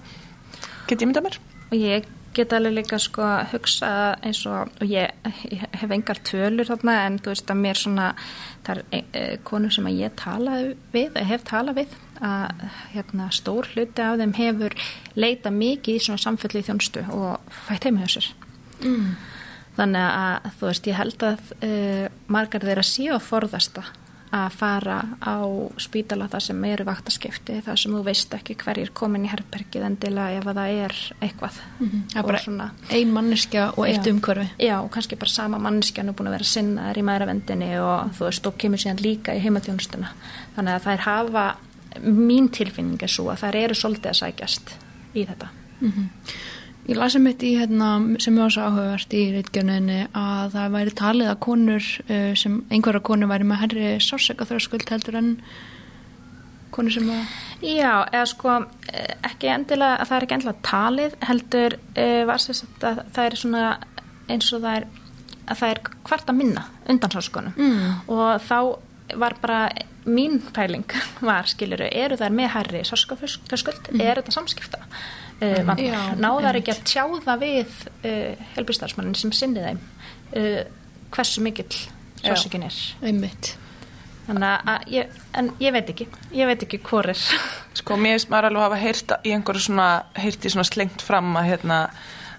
[0.87, 1.39] Get ég myndað mér?
[1.71, 3.89] Og ég get alveg líka sko hugsa
[4.23, 5.11] eins og, og ég,
[5.51, 8.11] ég hef engar tölur þarna en þú veist að mér svona
[8.63, 12.63] það er e, e, konur sem að ég talaði við, hef talað við að
[12.93, 14.77] hérna, stór hluti af þeim hefur
[15.17, 18.31] leita mikið í svona samfellu í þjónstu og fætt heim hjá sér.
[18.81, 19.11] Mm.
[19.77, 23.83] þannig að þú veist ég held að uh, margar þeirra séu að forðasta
[24.31, 25.35] að fara á
[25.81, 30.39] spítala þar sem eru vaktaskipti þar sem þú veist ekki hverjir komin í herbergið endilega
[30.39, 30.95] ef að það er
[31.27, 31.57] eitthvað.
[31.81, 34.13] Það er bara svona, ein manneskja og eitt Já.
[34.13, 34.47] umhverfi.
[34.63, 38.29] Já, kannski bara sama manneskjan er búin að vera sinna þær í maðuravendinni og þú
[38.29, 40.13] veist, og kemur síðan líka í heimatjónustuna
[40.55, 41.45] þannig að þær hafa
[42.07, 44.75] mín tilfinning er svo að þær eru svolítið að sækjast
[45.13, 45.51] í þetta
[46.89, 47.91] Ég lasi mitt í hérna,
[48.23, 52.57] sem ég var svo áhugavert í reitgjöninni að það væri talið að konur uh, sem
[52.73, 55.29] einhverja konur væri með herri sársöka þröskuld heldur en
[56.73, 58.53] konur sem að Já, eða sko
[58.89, 63.03] eh, ekki endilega að það er ekki endilega talið heldur uh, var sér sagt að
[63.13, 63.65] það er svona
[64.31, 64.87] eins og það er
[65.51, 68.11] að það er hvart að minna undan sáskonum mm.
[68.15, 68.57] og þá
[69.21, 69.61] var bara
[70.07, 70.97] mín pæling
[71.29, 74.01] var skiluru, eru þær með herri sáskaföskuld, mm.
[74.01, 74.81] er þetta samskipta
[75.41, 75.81] uh, mm.
[75.81, 77.73] Já, náðar ekki að tjáða við
[78.05, 79.81] uh, helbristarsmannin sem sinni þeim
[80.37, 80.61] uh,
[81.11, 81.71] hversu mikill
[82.21, 82.77] sásökin er.
[83.01, 83.55] einmitt.
[84.27, 87.21] Þannig að ég, en ég veit ekki ég veit ekki hvor er.
[87.79, 89.87] Sko mér maður alveg að hafa heyrt í einhverju svona
[90.19, 91.79] heyrt í svona slengt fram að hérna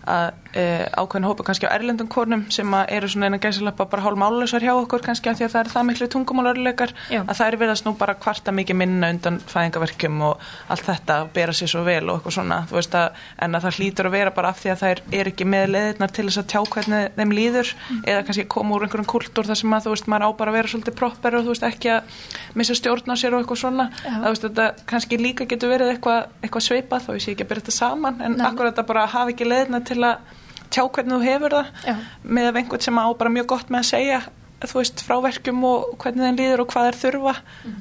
[0.09, 4.05] að uh, ákveðin hópa kannski á erlendum konum sem að eru svona eina gæsalappa bara
[4.07, 7.20] hálf málusar hjá okkur kannski af því að það er það miklu tungumálurleikar Já.
[7.22, 11.18] að það er verið að snú bara kvarta mikið minna undan fæðingaverkjum og allt þetta
[11.34, 14.53] bera sér svo vel og eitthvað svona að, en að það hlýtur að vera bara
[14.53, 17.34] af því að það er, er ekki með leðirnar til þess að tjá hvernig þeim
[17.36, 17.72] líður
[18.03, 20.59] eða kannski koma úr einhverjum kultúr þar sem að þú veist maður á bara að
[20.59, 22.28] vera svolítið proper og þú veist ekki að
[22.59, 23.88] missa stjórn á sér og eitthvað svona.
[24.03, 27.53] Það veist þetta kannski líka getur verið eitthvað, eitthvað sveipað þá ég sé ekki að
[27.53, 30.40] byrja þetta saman en akkur þetta bara að hafa ekki leðirnar til að
[30.72, 31.94] tjá hvernig þú hefur það Já.
[32.38, 34.20] með einhvern sem á bara mjög gott með að segja
[34.62, 37.32] þú veist, frá verkjum og hvernig þeim líður og hvað þeir þurfa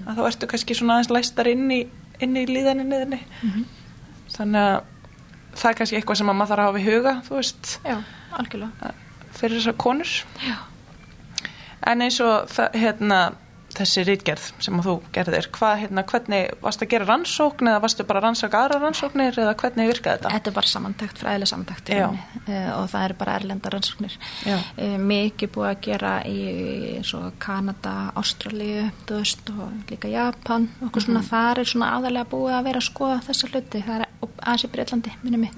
[0.10, 1.82] að þá ertu kannski svona aðeins læstar inn í,
[2.26, 3.20] inn í líðaninni þinni.
[4.34, 4.80] Þannig að
[5.62, 7.98] það er kannski eitthvað sem að maður þarf að hafa í huga þú veist, Já,
[9.38, 10.16] fyrir þessar konur.
[11.92, 13.20] En eins og það, hérna,
[13.82, 18.22] þessi rítgerð sem þú gerðir, hvað, hérna, hvernig varstu að gera rannsókn eða varstu bara
[18.22, 20.34] að rannsaka aðra rannsóknir eða hvernig virkaði þetta?
[20.36, 24.18] Þetta er bara samantækt, fræðileg samantækt rauninni, uh, og það eru bara erlendar rannsóknir.
[24.48, 26.40] Uh, mikið búið að gera í
[27.42, 32.82] Kanada, Ástralíu, veist, og líka Japan, okkur svona þar er svona aðalega búið að vera
[32.82, 35.56] að skoða þessa hluti, það er og aðeins í Breitlandi, minnum mig.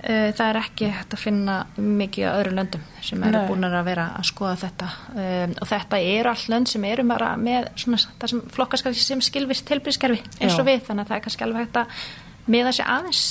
[0.00, 3.48] Uh, það er ekki hægt að finna mikið á öðrum löndum sem eru Nei.
[3.50, 7.28] búin að vera að skoða þetta um, og þetta eru all lönd sem eru bara
[7.36, 10.68] með svona, það sem flokkast kannski sem skilvist tilbrískerfi eins og Já.
[10.70, 12.00] við, þannig að það er kannski alveg hægt að
[12.56, 13.22] miða sér aðeins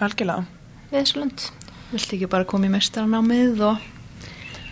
[0.00, 0.44] Algjörlega.
[0.90, 1.46] við þessu lönd.
[1.92, 3.86] Viltu ekki bara koma í mestaranámið og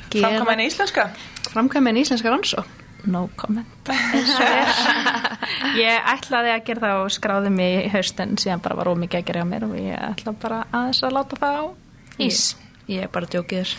[0.09, 1.11] Framkvæma henni íslenska?
[1.53, 2.78] framkvæma en íslenska rannsók?
[3.07, 3.91] No comment.
[5.79, 9.21] Ég ætlaði að gera það og skráði mig í haust en síðan bara var ómikið
[9.21, 11.65] að gera hjá mér og ég ætla bara aðeins að láta það á.
[12.27, 12.43] Ís.
[12.91, 13.63] Ég er bara djókið.
[13.63, 13.77] Þér.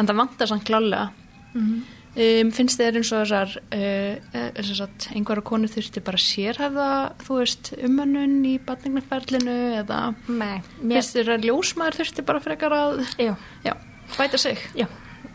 [0.00, 1.06] En það vantar samt klálega.
[1.54, 6.88] um, finnst þér eins og þessar uh, þess að einhverja konur þurfti bara að sérhæfða,
[7.26, 12.76] þú veist, umönnun í batningnaferlinu eða Nei, mér, finnst þér að ljósmaður þurfti bara frekar
[12.76, 13.32] að já,
[13.66, 13.74] já,
[14.18, 14.66] bæta sig?
[14.78, 14.88] já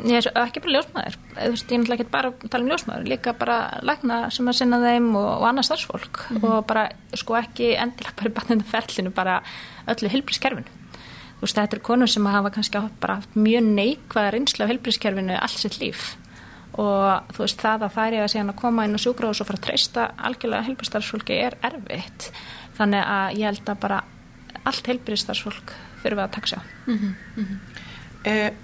[0.03, 2.71] Ég er ekki bara ljósmaður, þú veist, ég er náttúrulega ekki bara að tala um
[2.73, 7.37] ljósmaður, líka bara lækna sem að sinna þeim og, og annað starfsfólk og bara sko
[7.39, 9.37] ekki endilega bara í batnenda ferlinu, bara
[9.87, 10.67] öllu hilbrískerfinu.
[11.39, 15.39] Þú veist, þetta er konur sem hafa kannski bara haft mjög neikvæða reynslu af hilbrískerfinu
[15.39, 16.13] allt sitt líf
[16.75, 19.47] og þú veist, það að það er að segja að koma inn á sjúkrahús og
[19.47, 22.29] fara að treysta algjörlega hilbrístarfsfólki er erfitt.
[22.75, 24.01] Þannig að ég held að bara
[24.67, 26.63] allt hilbrístarfsfólk þurfa að taka sig á.
[26.91, 27.55] Eh,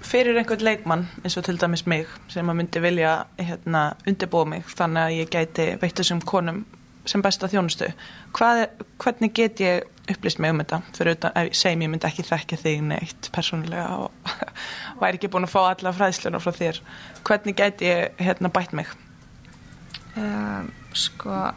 [0.02, 4.64] fyrir einhvern leikmann eins og til dæmis mig sem að myndi vilja hérna, undirbúa mig
[4.74, 6.64] þannig að ég gæti veitt þessum konum
[7.06, 7.90] sem besta þjónustu.
[8.38, 10.82] Hvað er, hvernig get ég upplýst mig um þetta?
[10.98, 14.34] Fyrir utan, ef ég myndi ekki þekka þig neitt persónulega og
[15.02, 16.82] væri ekki búin að fá alla fræðsluna frá þér.
[17.28, 18.90] Hvernig gæti ég hérna, bætt mig?
[20.18, 21.52] Uh, sko,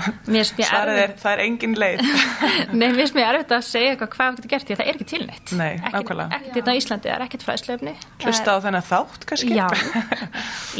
[0.00, 2.00] svarið er, það er engin leið.
[2.78, 4.86] Nei, mér finnst mér erfitt að segja eitthvað hvað við getum gert því að það
[4.90, 6.38] er ekki til neitt Nei, nákvæmlega.
[6.40, 7.94] Ekkert þetta á Íslandi, það er ekkert fræðslefni
[8.24, 9.54] hlusta á þennan þátt kannski?
[9.56, 9.68] Já,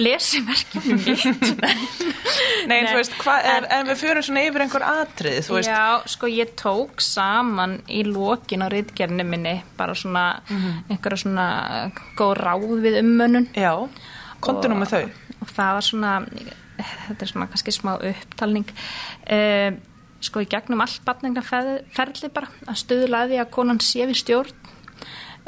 [0.00, 1.64] lesi verkefni mitt
[2.70, 6.30] Nei, en þú veist, hvað er, en við fyrir svona yfir einhver atrið, Já, sko
[6.30, 10.84] ég tók saman í lokin á riðgerni minni bara svona Mhm.
[10.90, 11.46] einhverja svona
[12.18, 13.72] góð ráð við ummönnun Já,
[14.40, 15.10] kontu nú með þau.
[15.42, 16.12] og það var svona
[16.86, 18.74] þetta er svona kannski smá upptalning.
[19.26, 19.78] Uh,
[20.20, 24.68] sko í gegnum allt batningaferli bara að stuðla að að konan sé við stjórn.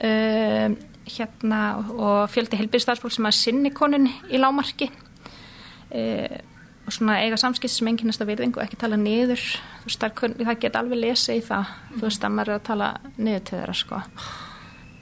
[0.02, 0.78] Uh,
[1.12, 1.60] hérna
[1.92, 6.38] og fjöldi helbíðstarfsfólk sem að sinni konunni í lámarki uh,
[6.82, 9.42] og svona eiga samskipt sem enginn næsta virðingu ekki tala niður.
[9.82, 11.70] Þú veist, það, geta alveg lesa í það.
[11.94, 14.02] Þú veist að maður er að tala niður til þeirra sko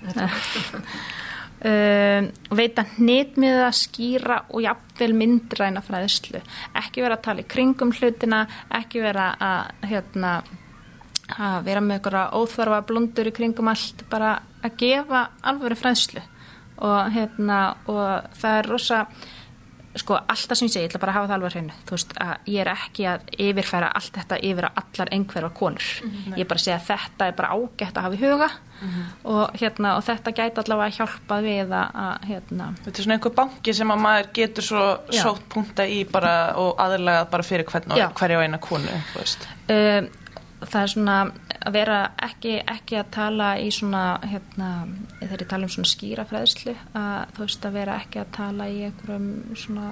[1.65, 6.43] um, veita hnitmiða, skýra og jafnvel myndræna fræðslu.
[6.81, 8.45] Ekki vera að tala í kringum hlutina
[8.81, 10.37] ekki vera að hérna,
[11.37, 16.25] að vera með einhverja óþvarfa blundur í kringum allt bara að gefa alvöru fræðslu.
[16.81, 17.61] Og, hérna,
[17.93, 19.03] og það er rosa
[20.01, 21.77] sko alltaf sem ég segi, ég ætla bara að hafa það alveg hreinu.
[21.85, 25.89] Þú veist að ég er ekki að yfirfæra allt þetta yfir að allar einhverfa konur.
[26.31, 28.51] Ég er bara að segja að þetta er bara ágætt að hafa í huga
[29.25, 33.35] og, hérna, og þetta gæti allavega hjálpað við að, að hérna, Þetta er svona einhver
[33.41, 37.97] banki sem að maður getur svo sótt punta í bara og aðlagað bara fyrir hvern
[37.97, 38.97] og hverja og eina konu,
[39.77, 40.11] um,
[40.61, 41.17] það er svona
[41.61, 44.69] að vera ekki, ekki að tala í svona hérna,
[45.21, 48.69] þegar ég tala um svona skýra fræðslu að þú veist að vera ekki að tala
[48.69, 49.29] í einhverjum
[49.61, 49.87] svona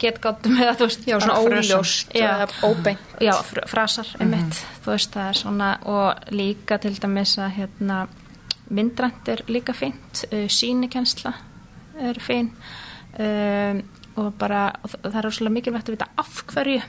[0.00, 2.16] getgáttum eða þú veist Já, svona óljóst
[2.68, 3.14] óbeint.
[3.24, 8.00] Já, fr frasar, einmitt, þú veist það er svona og líka til dæmis að hérna,
[8.72, 11.34] myndrænt er líka fínt, uh, sínikensla
[12.00, 12.52] er fín
[13.20, 13.84] um,
[14.20, 16.82] og bara, og það er svolítið mikilvægt að vita af hverju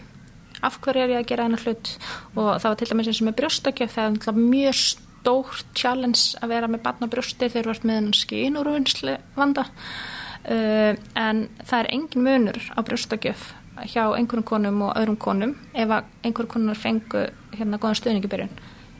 [0.64, 1.96] af hverju er ég að gera hennar hlut?
[2.36, 4.78] Og það var til dæmis eins og með brjóstakjöf það er mjög
[5.24, 11.46] stórt challenge að vera með barnabrjósti þegar þú ert með enn skínúruvinnslu vanda uh, en
[11.64, 13.52] það er engin munur á brjóstakjöf
[13.90, 18.54] hjá einhverjum konum og öðrum konum ef einhverjum konunar fengu hérna góðan stuðningi byrjun.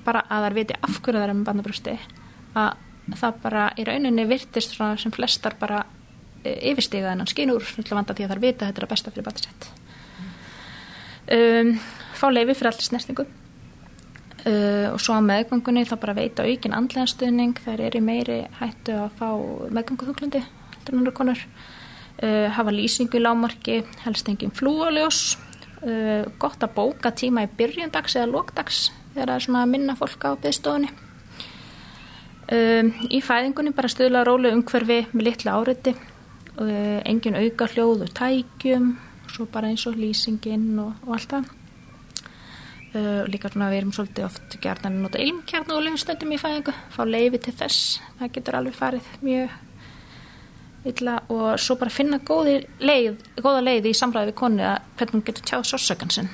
[0.04, 1.98] Bara að þær viti af hverju það er með barnabrjósti
[2.60, 5.84] að það bara í rauninni virtist sem flestar bara
[6.44, 9.28] e, yfirstíga þennan skínúr vanda því að þær vita að þetta er að besta fyrir
[9.28, 9.83] barnasett
[11.38, 11.72] um,
[12.18, 13.28] fá leifi fyrir allir snertingu.
[14.44, 17.56] Uh, og svo á meðgöngunni þá bara veita aukin andlega stuðning.
[17.64, 19.30] Þær eru meiri hættu að fá
[19.72, 20.44] meðgönguþúklandi
[21.16, 21.40] konur.
[22.24, 25.38] Uh, hafa lýsingu í lámarki helst engin flúaljós
[25.84, 29.96] uh, gott að bóka tíma í byrjundags eða lókdags þegar það er svona að minna
[29.98, 30.92] fólk á byggstofunni
[32.54, 38.14] um, í fæðingunni bara stuðla rólu umhverfi með litla áriði uh, engin auka hljóð og
[38.20, 38.94] tækjum
[39.34, 41.52] svo bara eins og lýsingin og, og allt það.
[42.94, 46.76] Uh, líka svona við erum svolítið oft gerðan að nota ilmkjarn og lögstöndum í fæðingu
[46.94, 49.56] fá leiði til þess, það getur alveg farið mjög
[50.92, 51.16] illa.
[51.34, 55.48] Og svo bara finna leið, góða leið í samræði við konu að hvernig hún getur
[55.50, 56.30] tjáð sósökansinn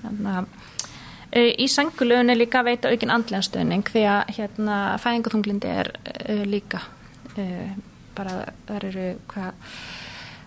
[0.00, 0.48] þannig að
[1.36, 6.44] uh, í sangulögun er líka að veita aukin andleganstöðning því að hérna fæðinguþunglindi er uh,
[6.48, 6.82] líka
[7.36, 7.72] uh,
[8.16, 9.74] bara þar eru hvað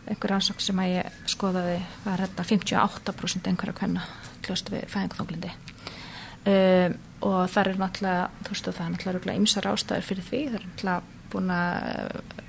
[0.10, 4.06] einhver ansók sem að ég skoðaði var þetta 58% einhverja hvenna
[4.44, 5.52] kljóst við fæðinguþunglindi
[6.52, 10.42] um, og það er náttúrulega þú veist það er náttúrulega ymsar ástæður fyrir því.
[10.50, 11.02] Það er náttúrulega
[11.34, 12.42] búin að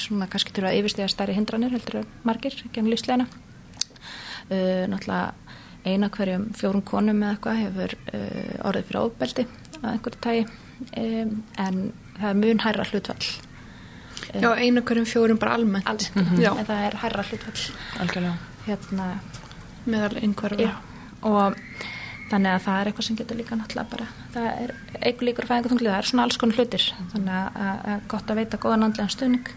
[0.00, 5.34] svona kannski þurfa að yfirstega stærri hindranir heldur margir, ekki hann lífsleina uh, náttúrulega
[5.82, 9.46] eina hverjum fjórum konum eða eitthvað hefur uh, orðið fyrir óbeldi
[9.82, 10.44] að einhverju tægi
[11.02, 11.80] um, en
[12.18, 13.32] það er mun hærra hlutvall
[14.32, 15.88] Já, eina hverjum fjórum bara almennt.
[15.88, 16.58] Alls, mm -hmm.
[16.58, 17.64] en það er hærra hlutvall
[18.00, 18.36] algjörlega.
[18.66, 19.08] Hérna,
[19.84, 20.70] meðal einhverfa
[21.22, 21.56] og
[22.30, 25.90] þannig að það er eitthvað sem getur líka náttúrulega bara, það er eitthvað líkur fæðingaþunglið,
[25.90, 26.84] það er svona alls konar hlutir.
[27.12, 29.48] Þannig að, að gott að veita góðan andlega stuðning.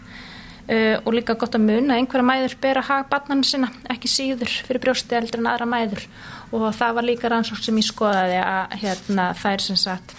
[0.66, 4.50] Uh, og líka gott að muna einhverja mæður ber að hafa barnan sinna, ekki síður
[4.66, 6.08] fyrir brjósti eldur en aðra mæður.
[6.50, 10.16] Og það var líka rannsók sem ég skoðaði að hérna, það er sem sagt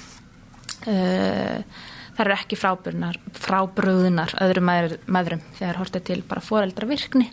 [0.88, 1.60] uh,
[2.18, 7.28] það eru ekki frábröðunar öðrum mæður, mæðurum þegar hortið til bara foreldra virkni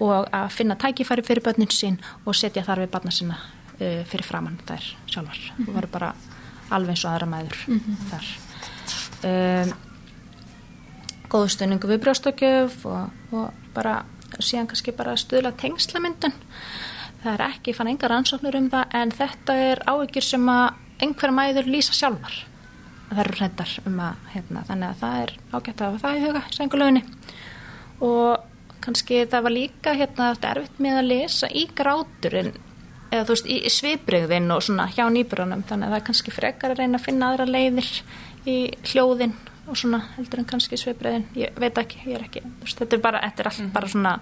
[0.00, 4.24] og að finna tækifæri fyrir börnin sín og setja þar við barna sinna uh, fyrir
[4.24, 5.68] framann þær sjálfar mm -hmm.
[5.68, 6.14] og veru bara
[6.70, 7.96] alveg eins og aðra mæður mm -hmm.
[8.10, 8.24] þar
[9.30, 9.74] um,
[11.28, 14.04] góðu stöningu við brjóstakjöf og, og bara
[14.38, 16.32] síðan kannski bara stuðla tengslamyndun
[17.22, 21.30] það er ekki, fann engar ansóknur um það en þetta er áhyggjur sem að einhver
[21.30, 22.49] mæður lýsa sjálfar
[23.10, 26.24] það eru hreddar um að hérna, þannig að það er ágætt að hafa það í
[26.26, 27.02] huga sengulöginni
[28.06, 28.48] og
[28.80, 32.52] kannski það var líka hérna erfitt með að lesa í gráturinn
[33.10, 36.74] eða þú veist, í svipriðin og svona hjá nýbrunum, þannig að það er kannski frekar
[36.74, 37.90] að reyna að finna aðra leiðir
[38.48, 38.58] í
[38.92, 39.34] hljóðin
[39.66, 43.02] og svona heldur en kannski svipriðin, ég veit ekki, ég er ekki veist, þetta er
[43.02, 44.14] bara, þetta er allt mm bara svona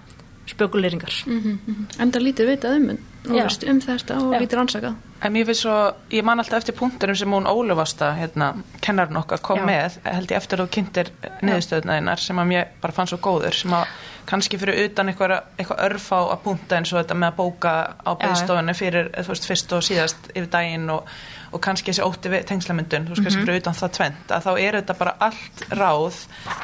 [0.49, 2.01] spökulýringar mm -hmm.
[2.01, 4.39] Enda lítið vitað um, um þetta og Já.
[4.39, 8.53] lítið rannsakað En mér finnst svo, ég man alltaf eftir punktunum sem hún Ólufasta, hérna,
[8.81, 9.65] kennarinn okkar kom Já.
[9.65, 13.53] með, held ég eftir að þú kynntir niðurstöðnaðinnar sem að mér bara fann svo góður,
[13.53, 13.85] sem að
[14.29, 17.73] kannski fyrir utan eitthvað, eitthvað örf á að punta eins og þetta með að bóka
[17.99, 21.09] á beðstofunni fyrir veist fyrst og síðast yfir daginn og,
[21.51, 23.45] og kannski þessi ótti tengslamyndun þú veist kannski -hmm.
[23.45, 26.15] fyrir utan það tvent að þá er þetta bara allt ráð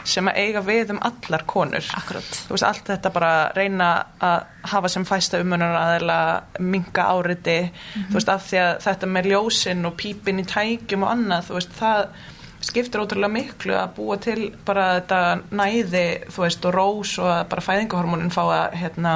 [0.04, 2.32] sem að eiga við um allar konur Akkurat.
[2.48, 7.70] þú veist allt þetta bara reyna að hafa sem fæsta umunar aðeila minga áriti mm
[7.70, 8.08] -hmm.
[8.10, 11.54] þú veist af því að þetta með ljósinn og pípinn í tækjum og annað þú
[11.54, 12.08] veist það
[12.66, 15.20] skiptir ótrúlega miklu að búa til bara þetta
[15.52, 19.16] næði þú veist og rós og bara fæðingahormonin fá að, hérna,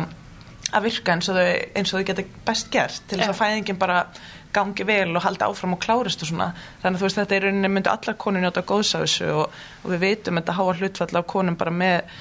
[0.73, 3.81] að virka eins og þau, eins og þau geta best gert til þess að fæðingin
[3.81, 4.03] bara
[4.53, 6.49] gangi vel og halda áfram og klárist og svona.
[6.81, 9.55] Þannig að þú veist þetta er rauninni myndi allar konur njóta góðs af þessu og,
[9.83, 12.15] og við veitum þetta háa hlutfall af konum bara með,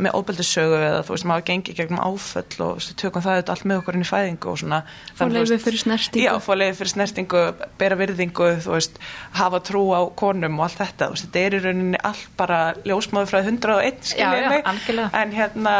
[0.00, 3.68] með óbeldissögu eða þú veist maður gengi gegnum áföll og stu, tökum það þetta allt
[3.68, 4.82] með okkur inn í fæðingu og svona.
[5.12, 6.24] Fá leiði fyrir snertingu.
[6.24, 7.46] Já, fá leiði fyrir snertingu,
[7.80, 9.00] bera virðingu þú veist,
[9.36, 12.60] hafa trú á konum og allt þetta, þú veist, þetta er í rauninni allt bara
[12.88, 15.74] ljósmáðu frá 101 skiljið mig, en hérna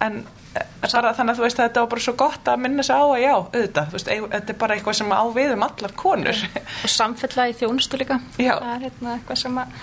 [0.00, 2.98] en Bara, þannig að þú veist að þetta var bara svo gott að minna sig
[2.98, 6.44] á að já, auðvitað, veist, þetta er bara eitthvað sem á við um allar konur.
[6.82, 8.18] Og samfella í þjónustu líka.
[8.36, 8.54] Já.
[8.58, 9.82] það er hérna eitthvað sem, að,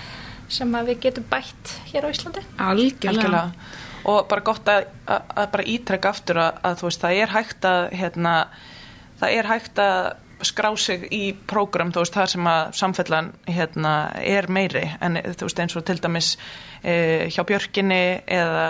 [0.59, 2.45] sem að við getum bætt hér á Íslandi.
[2.67, 3.43] Algjörlega.
[4.09, 7.69] Og bara gott að, að, að bara ítrekka aftur að þú veist það er hægt
[7.69, 8.33] að hérna,
[9.19, 10.01] það er hægt að
[10.45, 13.93] skrá sig í prógram þú veist það sem að samfellan hérna,
[14.23, 16.35] er meiri en þú veist eins og til dæmis
[16.83, 18.65] e, hjá Björkinni eða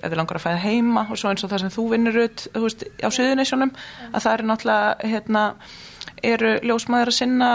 [0.00, 2.64] eða langar að fæða heima og svo eins og það sem þú vinnur út þú
[2.66, 3.72] veist á Suðunisjónum
[4.10, 5.44] að það er náttúrulega hérna
[6.26, 7.50] eru ljósmaður að sinna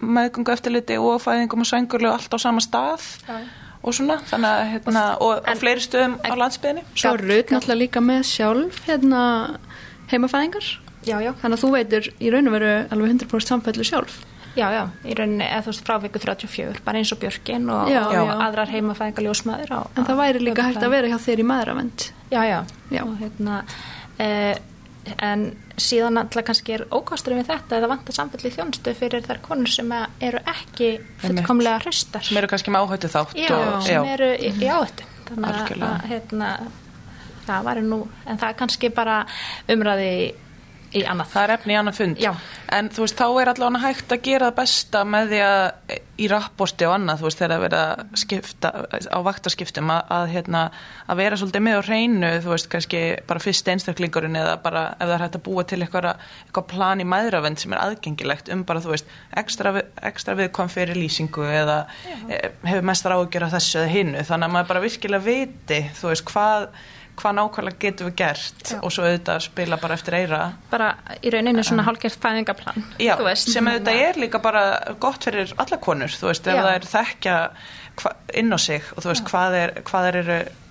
[0.00, 3.36] meðgöngu eftirliti og fæðingum og sængurlu allt á sama stað Já.
[3.82, 7.82] og svona, þannig að hérna, og á fleiri stöðum á landsbyðinni Svo er Rut náttúrulega
[7.84, 9.22] líka með sjálf hérna
[10.10, 10.72] heimafæðingar?
[11.06, 14.18] Já, já, þannig að þú veitur í raun og veru alveg 100% samfellu sjálf
[14.58, 17.90] já, já, í rauninni eða þú veist frá viku 34, bara eins og Björkin og,
[17.92, 18.24] Já, og já.
[18.48, 22.08] aðrar heimafæðingar ljósmaður á, en það væri líka hægt að vera hjá þér í maðuravend.
[22.32, 22.58] Já, já,
[22.92, 23.02] Já.
[23.04, 23.60] og hérna
[24.18, 24.58] eh,
[25.24, 25.44] en
[25.80, 29.92] síðan alltaf kannski er ókosturinn við þetta eða vantar samfelli þjónustu fyrir þær konur sem
[29.94, 30.90] eru ekki
[31.22, 32.26] fullkomlega hraustar.
[32.26, 35.06] Sem eru kannski með áhættu þátt já, og, sem eru í, í áhættu.
[35.28, 36.50] Þannig að, hérna,
[37.48, 39.18] það var nú en það er kannski bara
[39.72, 40.28] umræði í,
[40.96, 41.32] í annað.
[41.34, 42.20] Það er efni í annan fund.
[42.22, 42.32] Já.
[42.72, 46.26] en þú veist, þá er allavega hægt að gera það besta með því að í
[46.30, 48.70] rapporti og annað, þú veist, þegar að vera að skipta
[49.14, 50.62] á vaktaskiptum að, að, hérna,
[51.06, 55.04] að vera svolítið með á hreinu þú veist, kannski bara fyrst einstaklingurinn eða bara ef
[55.04, 56.10] það er hægt að búa til eitthvað,
[56.48, 59.74] eitthvað plan í maðuravend sem er aðgengilegt um bara, þú veist, ekstra,
[60.10, 61.80] ekstra viðkvæm fyrir lýsingu eða
[62.26, 66.12] eh, hefur mestar ágjör af þessu eða hinnu, þannig að maður bara virkilega viti, þú
[66.12, 66.70] veist, hvað
[67.18, 68.78] hvað nákvæmlega getum við gert Já.
[68.82, 70.40] og svo auðvitað spila bara eftir eira
[70.70, 70.88] bara
[71.22, 74.64] í rauninni svona hálfgerð fæðingaplan Já, sem auðvitað er líka bara
[75.02, 76.62] gott fyrir alla konur, þú veist, ef Já.
[76.62, 77.38] það er þekkja
[78.38, 80.28] inn á sig og þú veist, hvað er, hvað er,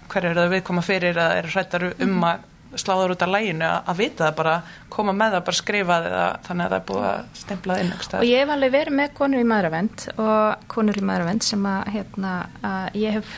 [0.07, 2.23] hver eru það viðkoma fyrir að eru hrættar um Mhm.
[2.23, 2.45] að
[2.77, 4.55] sláður út af læginu að, vita það bara,
[4.91, 8.25] koma með það bara skrifa það þannig að það er búið að stempla inn og
[8.27, 12.33] ég hef alveg verið með konur í maðuravend og konur í maðuravend sem að, hérna,
[12.67, 13.37] að ég hef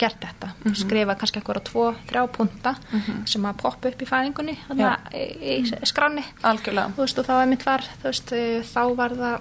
[0.00, 2.74] gert þetta, skrifa kannski eitthvað á tvo, þrjá punta
[3.28, 5.26] sem að poppa upp í fæðingunni að í,
[5.56, 6.24] í skráni
[6.96, 9.36] veist og þá er mitt var veist, eh, þá var það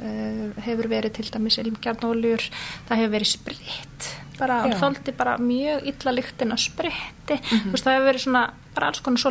[0.00, 2.48] uh, hefur verið til dæmis ilmgjarnóljur
[2.88, 4.10] það hefur verið spritt.
[4.36, 4.76] Bara, Já.
[4.82, 7.38] þóldi bara mjög illa lyktin á spritti.
[7.40, 8.42] Þú veist, það hefur verið svona
[8.76, 9.22] bara alls konar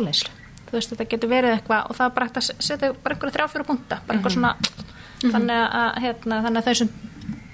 [0.74, 3.48] veist, þetta getur verið eitthvað og það er bara hægt að setja bara einhverja þrjá
[3.52, 4.52] fjóra punta bara eitthvað svona
[5.22, 6.90] þannig, að, hérna, þannig að þau sem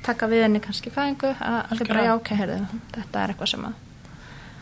[0.07, 2.61] taka við henni kannski fæðingu að, þau bara já, ok, heyrðu,
[2.99, 3.81] þetta er eitthvað sem að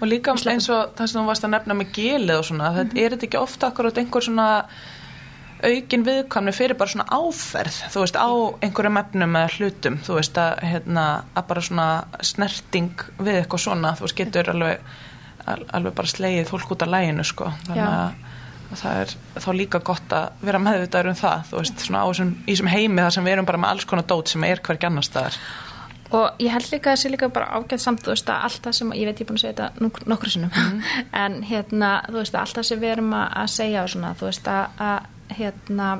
[0.01, 2.97] Og líka eins og það sem þú varst að nefna með gelið og svona, þetta
[3.03, 4.47] er þetta ekki ofta akkurat einhver svona
[5.61, 8.29] aukin viðkvæmni fyrir bara svona áferð, þú veist, á
[8.65, 11.05] einhverjum efnum eða hlutum, þú veist, að, hérna,
[11.37, 11.89] að bara svona
[12.25, 14.81] snerting við eitthvað svona, þú veist, getur alveg,
[15.53, 18.30] al- alveg bara slegið fólk út af læginu, sko, þannig að
[18.79, 22.71] það er þá líka gott að vera meðvitaður um það, þú veist, svona á þessum,
[22.71, 25.39] heimi þar sem við erum bara með alls konar dót sem er hvergi annar staðar.
[26.11, 28.65] Og ég held líka að það sé líka bara ágætt samt, þú veist, að allt
[28.65, 30.81] það sem, ég veit ég er búin að segja þetta nok nokkru sinnum,
[31.23, 34.51] en hérna, þú veist, allt það sem við erum að, segja og svona, þú veist,
[34.51, 35.91] að, að hérna,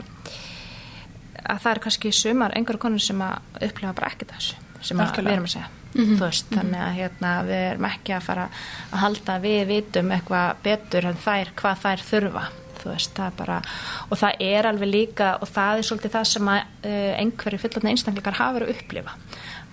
[1.45, 5.21] að það er kannski sumar einhverju konur sem að upplifa bara ekkert þessu, sem að
[5.21, 5.71] við erum að segja.
[5.91, 8.45] Þú veist, þannig að hérna, við erum ekki að fara
[8.91, 12.45] að halda við vitum eitthvað betur en þær, hvað þær þurfa
[12.87, 13.61] veist, það bara
[14.09, 17.95] og það er alveg líka og það er svolítið það sem að uh, einhverju fullotna
[17.95, 19.17] einstaklingar hafa verið að upplifa.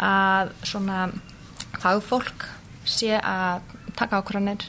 [0.07, 1.01] Að svona
[1.81, 2.47] fagfólk
[2.87, 4.67] sé að taka ákvörðanir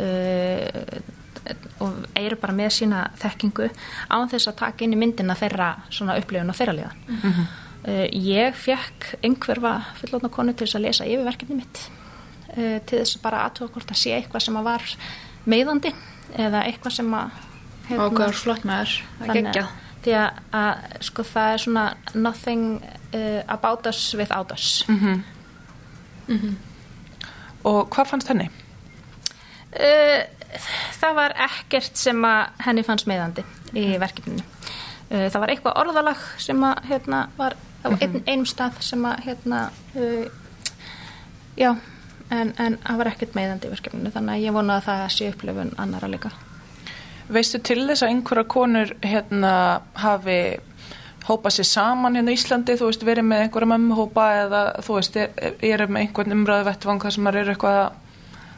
[0.00, 1.16] uh,
[1.80, 3.70] og eru bara með sína þekkingu
[4.12, 8.58] án þess að taka inn í myndina þeirra svona upplifun og þeirra líðan uh, ég
[8.58, 13.46] fekk einhverfa fullotna konu til þess að lesa yfir verkefni mitt uh, til þess bara
[13.46, 14.88] aðtóða hvort að sé eitthvað sem að var
[15.48, 15.94] meiðandi
[16.38, 17.38] eða eitthvað sem að
[17.90, 18.94] hérna, og hvað er flott að
[19.26, 21.84] Þannig að- því að, að sko það er svona
[22.14, 22.62] nothing
[23.12, 24.68] uh, about us without us.
[27.64, 28.48] Og hvað fannst henni?
[29.76, 30.22] uh,
[31.00, 33.44] það var ekkert sem að henni fannst meðandi
[33.76, 34.42] í verkefninu.
[35.10, 39.22] Uh, það var eitthvað orðalag sem að hérna var á ein, einum stað sem að
[39.28, 39.60] hérna
[39.94, 40.26] uh,
[41.60, 41.70] já
[42.30, 45.30] en, en það var ekkert meðandi í verkefninu þannig að ég vona að það sé
[45.32, 46.30] upplifun annara líka
[47.30, 49.52] Veistu til þess að einhverja konur hérna
[50.02, 50.40] hafi
[51.28, 55.18] hópað sér saman hérna í Íslandi, þú veist, verið með einhverja mömmuhópa eða þú veist,
[55.20, 57.80] er, er með einhvern umræðu vettvang þar sem maður eru eitthvað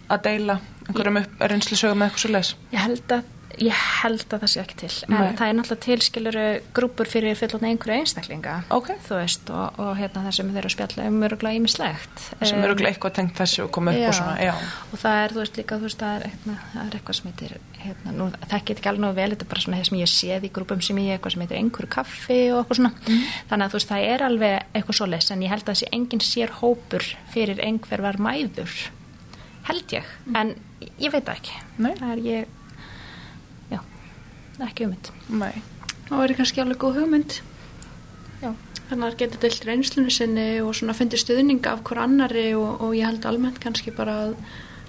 [0.09, 2.53] að, deila einhverjum upp reynslusögum með eitthvað svo les.
[2.73, 3.72] Ég held að, ég
[4.03, 5.32] held að það sé ekki til en Nei.
[5.38, 6.44] það er náttúrulega tilskiluru
[6.76, 8.88] grúpur fyrir fullotna einhverju einstaklinga Ok.
[9.09, 12.62] þú veist og, og hérna það sem þeir eru að spjalla um öruglega ímislegt sem
[12.64, 14.55] eru eitthvað tengt þessu og koma upp og svona, já.
[14.92, 17.30] og það er þú veist líka þú veist það er, hérna, það er eitthvað sem
[17.32, 20.12] heitir hérna, nú, það get ekki alveg vel þetta er bara svona það sem ég
[20.14, 23.22] séð í grúpum sem ég eitthvað sem heitir einhverju kaffi og eitthvað svona Mm.
[23.50, 24.98] þannig að þú veist það er alveg eitthvað
[25.32, 25.78] en ég held það
[29.92, 30.05] ég,
[30.38, 30.55] en
[30.98, 31.57] ég veit það ekki.
[31.78, 31.92] Nei.
[31.98, 32.61] það er ég já,
[34.66, 35.62] ekki um þetta Nei.
[36.08, 37.36] það kannski alveg góð hugmynd.
[38.42, 38.50] Já,
[38.88, 42.82] þannig að það getur deilt reynslunni sinni og svona fyndi stuðning af hver annari og,
[42.82, 44.34] og ég held almennt kannski bara að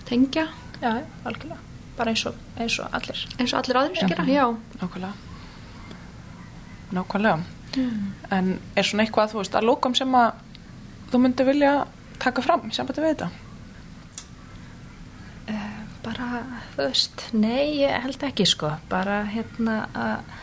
[0.09, 0.47] tengja.
[0.82, 1.59] Já, algjörlega.
[1.97, 3.21] Bara eins og, eins og allir.
[3.38, 4.45] Eins og allir aðrir gera, já.
[4.82, 5.13] Nákvæmlega.
[6.93, 7.38] nákvæmlega.
[8.34, 10.34] En er svona eitthvað þú veist að lókum sem að
[11.13, 11.74] þú myndi vilja
[12.21, 13.30] taka fram sem þetta við þetta
[16.04, 16.43] bara,
[16.76, 20.34] þú veist, nei, ég held ekki sko, bara hérna að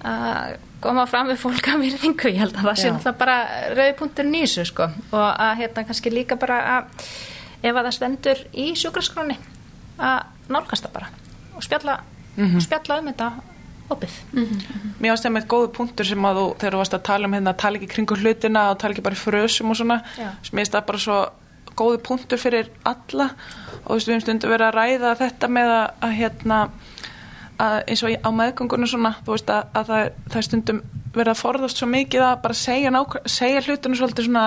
[0.00, 3.36] að koma fram við fólk að virðingu, ég held að það sé náttúrulega bara
[3.76, 4.86] rauði punktur nýsu sko.
[5.12, 7.04] Og að hérna kannski líka bara að
[7.60, 9.36] ef að það stendur í sjúkraskráni
[10.00, 11.10] að nálgast það bara
[11.52, 11.98] og spjalla,
[12.40, 13.30] og spjalla um þetta
[13.90, 14.16] opið.
[15.02, 17.36] Mér varst það með góðu punktur sem að þú, þegar þú varst að tala um
[17.36, 20.62] hérna, tala ekki kringu hlutina og tala ekki bara í frösum og svona, sem mér
[20.62, 21.18] finnst það bara svo
[21.80, 23.30] góðu punktur fyrir alla.
[23.82, 26.60] Og þú veist, við höfum stundu verið að ræða þetta með að, að hérna,
[27.60, 30.82] að eins og á meðgöngunum svona, þú veist, að, að það, það stundum
[31.14, 34.44] verið að forðast svo mikið að bara segja, segja hlutinu svolítið svona,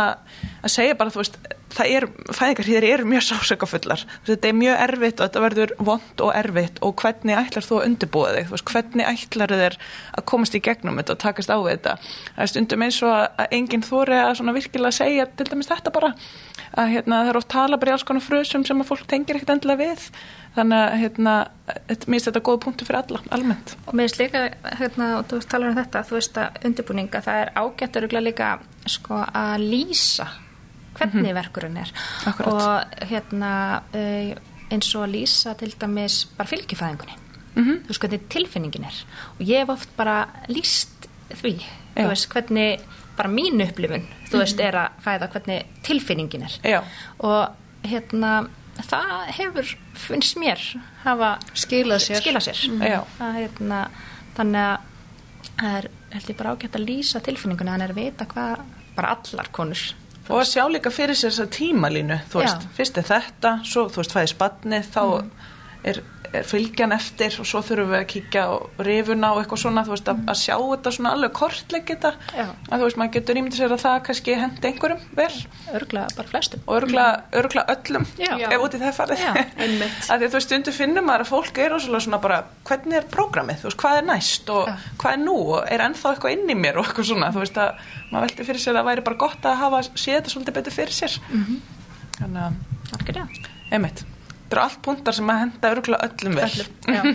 [0.63, 1.39] að segja bara, þú veist,
[1.73, 6.31] það er, fæðingarhýðir eru mjög sásökafullar, þetta er mjög erfitt og þetta verður vond og
[6.37, 9.79] erfitt og hvernig ætlar þú að undirbúa þig, veist, hvernig ætlar þér
[10.19, 11.97] að komast í gegnum þetta og takast á þetta,
[12.35, 16.13] það er stundum eins og að, enginn þóri að virkilega segja til dæmis þetta bara,
[16.77, 19.39] að hérna það er oft tala bara í alls konar frösum sem að fólk tengir
[19.39, 20.07] ekkert endilega við,
[20.53, 23.75] þannig að hérna, mér finnst þetta góð punktu fyrir alla, almennt.
[23.87, 24.43] Og mér finnst líka,
[24.77, 28.01] hérna, og þú talar um þetta, þú veist að undirbúninga, það er ágætt
[28.83, 30.25] sko að lýsa
[30.97, 31.91] hvernig verkurinn er.
[32.29, 32.53] Akkurat.
[32.53, 33.51] Og hérna
[33.93, 34.33] uh,
[34.73, 37.19] eins og að lýsa til dæmis bara fylgjufæðingunni.
[37.53, 38.99] Mm Þú veist hvernig tilfinningin er.
[39.37, 40.15] Og ég hef oft bara
[40.49, 41.99] lýst því, Já.
[42.01, 42.79] þú veist hvernig
[43.17, 46.55] bara mín upplifun, þú veist, er að fæða hvernig tilfinningin er.
[46.65, 46.79] Já,
[47.19, 48.31] Og hérna,
[48.89, 49.75] það hefur,
[50.07, 50.63] finnst mér,
[51.03, 52.21] hafa Skilað sér.
[52.23, 52.63] skilað sér.
[52.81, 53.03] Já.
[53.21, 53.83] Að, hérna,
[54.37, 54.89] þannig að
[55.59, 58.63] það er held ég bara ágætt að lýsa tilfinningunni þannig að vita hvað
[58.95, 59.83] bara allar konur
[60.29, 62.45] og að sjá líka fyrir sér þessa tímalínu þú Já.
[62.45, 65.25] veist, fyrst er þetta svo þú veist, fæði spannið, þá er,
[65.91, 66.01] er
[66.41, 68.53] fylgjan eftir og svo þurfum við að kíkja á
[68.87, 72.73] rifuna og eitthvað svona þú veist, að, að sjá þetta svona alveg kortleik þetta, að
[72.73, 75.35] þú veist, maður getur ímyndið sér að það kannski hendi einhverjum vel.
[75.77, 76.63] Örglega bara flestum.
[76.65, 77.05] Og örgla,
[77.41, 78.31] örgla öllum Já.
[78.49, 79.23] ef út í það farið.
[79.23, 79.33] Já,
[79.67, 79.99] einmitt.
[80.13, 83.09] að því þú veist, stundu finnum maður að fólk er rosalega svona bara, hvernig er
[83.13, 84.77] prógramið, þú veist, hvað er næst og Já.
[85.03, 85.37] hvað er nú?
[85.53, 88.47] Og er ennþá eitthvað inn í mér og eitthvað svona, þú veist að maður velti
[88.49, 91.19] fyrir sér að væri bara gott að hafa séð þetta svolítið betur fyrir sér.
[92.17, 92.59] Þannig að,
[92.97, 93.53] algjörlega.
[93.73, 94.03] Einmitt
[94.53, 96.51] þetta eru allt punktar sem að henda örgla öllum vel.
[96.87, 97.01] Já.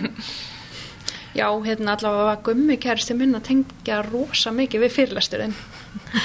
[1.37, 5.53] Já, hérna allavega var gummi kærasti minn að tengja rosa mikið við fyrirlesturinn.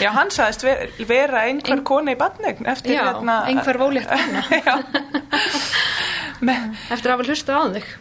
[0.00, 3.76] já, hann sagðist ver, vera einhver kona í badnegn eftir Já, hérna einhver
[6.48, 7.92] með, Eftir að hafa hlusta á þig.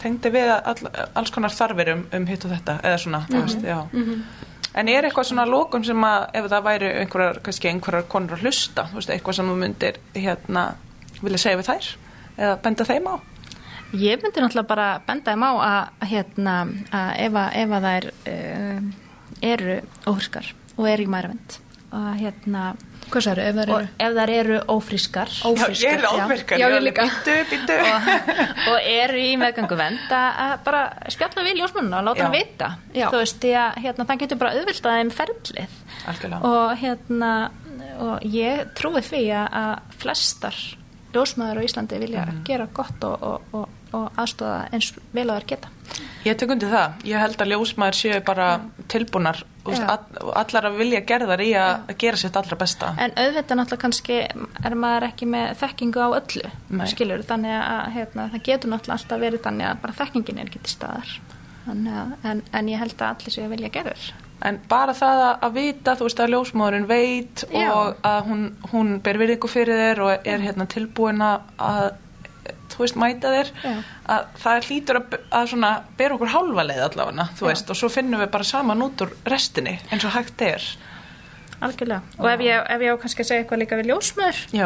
[0.00, 3.68] tengdi við all, alls konar þarfir um, um hitt og þetta eða svona, þú veist,
[3.68, 3.84] já.
[4.74, 8.48] En er eitthvað svona lókum sem að ef það væri einhverjar, kannski einhverjar konur að
[8.48, 10.64] hlusta, þú veist, eitthvað sem þú myndir hérna,
[11.20, 11.92] vilja segja við þær
[12.38, 13.14] eða benda þeim á?
[13.94, 16.54] ég myndi náttúrulega bara benda þeim á að hérna
[16.90, 18.80] að ef að, ef að þær uh,
[19.54, 19.76] eru
[20.10, 21.60] ófriskar og eru í mæravend
[21.94, 22.72] og hérna
[23.04, 23.88] Hvað særu, ef það og eru?
[24.00, 26.08] ef þær eru ófrískar Já, ég er já.
[26.24, 27.04] áverkar, Já, ég er líka.
[27.04, 27.74] býtu, býtu.
[27.84, 28.06] og,
[28.72, 30.80] og eru í meðgangu vend að bara
[31.12, 32.24] spjalla við ljósmannuna og láta Já.
[32.24, 33.06] hann vita Já.
[33.12, 35.76] þú veist, því að hérna, það getur bara auðvitað þeim ferlið
[36.10, 36.40] Algjörlega.
[36.50, 37.32] og hérna
[38.08, 40.58] og ég trúi því að, að flestar
[41.14, 42.42] ljósmaður á Íslandi vilja Mhm.
[42.44, 45.68] gera gott og, og, og, og aðstóða eins vel að þær geta
[46.24, 46.92] Ég tek undir það.
[47.04, 48.46] Ég held að ljósmaður séu bara
[48.88, 49.88] tilbúnar þú veist, Já.
[49.92, 52.94] all, allar að vilja gerðar í að að gera sitt allra besta.
[52.98, 54.16] en auðvitað náttúrulega kannski
[54.64, 56.86] er maður ekki með þekkingu á öllu Nei.
[56.86, 60.62] skilur, þannig að hérna, það getur náttúrulega alltaf verið þannig að bara þekkingin er ekki
[60.64, 61.14] til staðar
[61.68, 64.12] að, en, en ég held að allir séu að vilja gera þér
[64.44, 67.68] En bara það að, vita, þú veist, að ljósmaðurinn veit Já.
[67.70, 71.94] og að hún, hún ber virðingu fyrir þér og er hérna tilbúin að,
[72.74, 73.74] þú veist, mæta þér Já.
[74.16, 77.50] að það hlýtur að, að svona bera okkur hálfa leið allavega, þú Já.
[77.52, 80.66] veist, og svo finnum við bara saman út úr restinni eins og hægt er.
[81.64, 82.02] Algjörlega.
[82.18, 83.92] Og ef ég, ef ég á kannski að segja eitthvað líka við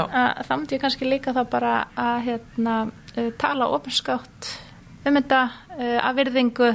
[0.09, 2.79] að, þá myndi ég kannski líka þá bara að hérna,
[3.15, 4.49] uh, tala opinskátt
[5.05, 5.43] um þetta
[5.77, 6.73] uh, að virðingu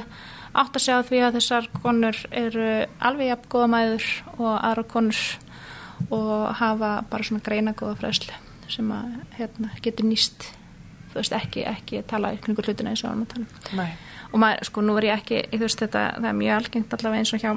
[0.53, 2.67] átt að segja því að þessar konur eru
[3.01, 5.21] alveg jafn góða mæður og aðra konur
[6.13, 8.41] og hafa bara svona greina góða fræðslu
[8.71, 10.49] sem að hérna, getur nýst
[11.13, 13.89] þú veist ekki, ekki tala kringu hlutina eins og varum að tala um Nei.
[14.31, 17.23] og maður, sko, nú er ég ekki, þú veist þetta, það er mjög algengt allavega
[17.23, 17.51] eins og hjá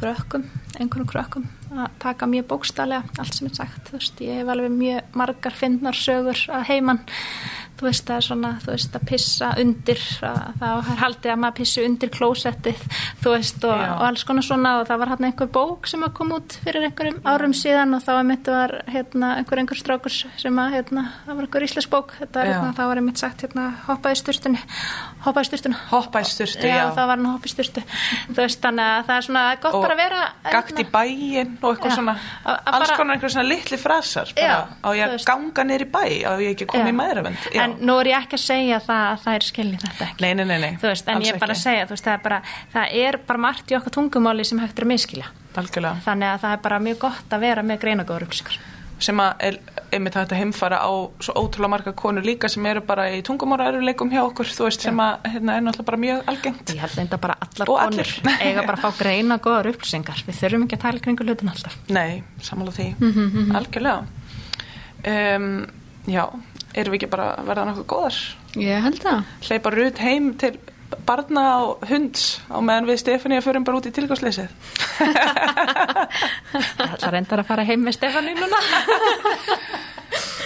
[0.00, 0.44] krökkum,
[0.78, 4.74] einhverjum krökkum að taka mjög bókstallega allt sem er sagt, þú veist, ég hef alveg
[4.74, 7.02] mjög margar finnar sögur að heiman,
[7.80, 11.56] þú veist, það er svona, þú veist, að pissa undir, það er haldið að maður
[11.60, 12.82] pissi undir klósettið,
[13.22, 16.14] þú veist, og, og alls konar svona og það var hann einhver bók sem að
[16.18, 20.12] kom út fyrir einhverjum árum síðan og þá var mitt var hérna, einhver einhver strákur
[20.12, 23.46] sem að, hérna, það var einhver íslensk bók, þetta er hérna, það var einmitt sagt,
[23.46, 24.62] hérna, hoppaði sturtunni,
[25.24, 25.80] hoppaði sturtunni.
[25.90, 26.84] Hoppa í styrtu, Já, já.
[26.96, 27.82] það var hann hoppi styrtu,
[28.28, 30.20] þú veist, þannig að það er svona gott Og bara að vera.
[30.44, 32.14] Gakt í hérna, bæinn og eitthvað svona,
[32.74, 34.32] alls konar einhver svona litli frasar.
[34.36, 36.86] Bara, Já, á ég að ganga í bæ, á ég ekki Já.
[36.90, 37.48] í maðuravend.
[37.70, 40.24] En nú er ég ekki að segja það að það er skilni þetta ekki.
[40.24, 42.42] Nei, nei, nei, veist, en ég er bara að segja, veist, það er bara,
[42.74, 45.30] það er bara margt í okkar tungumáli sem hægt er að miskilja.
[45.60, 46.04] Algjörlega.
[46.06, 48.60] Þannig að það er bara mjög gott að vera með greinagóður
[49.00, 49.56] sem að er
[49.96, 50.92] einmitt hægt að heimfara á
[51.24, 54.84] svo ótrúlega marga konur líka sem eru bara í tungumóra eruleikum hjá okkur, þú veist,
[54.84, 56.72] sem að hérna, er náttúrulega bara mjög algengt.
[56.74, 58.12] Ég held enda bara allar Og konur allir.
[58.46, 60.20] eiga bara að fá greinagóður upplýsingar.
[60.28, 61.78] Við þurfum ekki að tala kringu hlutin alltaf.
[61.88, 64.04] Nei, samanlega því, Mhm, algjörlega.
[65.00, 65.46] Um,
[66.10, 66.24] já,
[66.74, 68.20] erum við ekki bara að verða nokkuð góðar?
[68.60, 69.32] Ég held það.
[69.46, 70.54] Hleypa rut heim til
[71.06, 74.50] barna og hunds á meðan við Stefania förum bara út í tilgjóðsleysið.
[77.00, 78.60] Það reyndar að fara heim með Stefáni núna.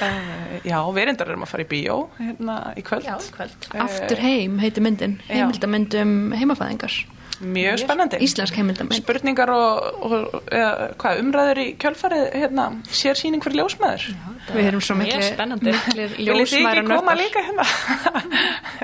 [0.04, 3.06] Uh, já, við reyndar erum að fara í bíó hérna í kvöld.
[3.06, 3.68] Já, kvöld.
[3.84, 5.18] Aftur heim heiti myndin.
[5.24, 5.38] Já.
[5.38, 6.98] Heimildamynd um heimafæðingar.
[7.41, 8.18] Mjög spennandi.
[8.22, 8.95] Íslensk heimildamynd.
[9.03, 14.05] spurningar og, og eða, hvað, umræður í kjölfarið hérna, sér síning fyrir ljósmaður
[14.55, 15.72] Við erum svo Mjög miklu, spennandi.
[15.74, 17.64] miklir viljið þið ekki koma líka hérna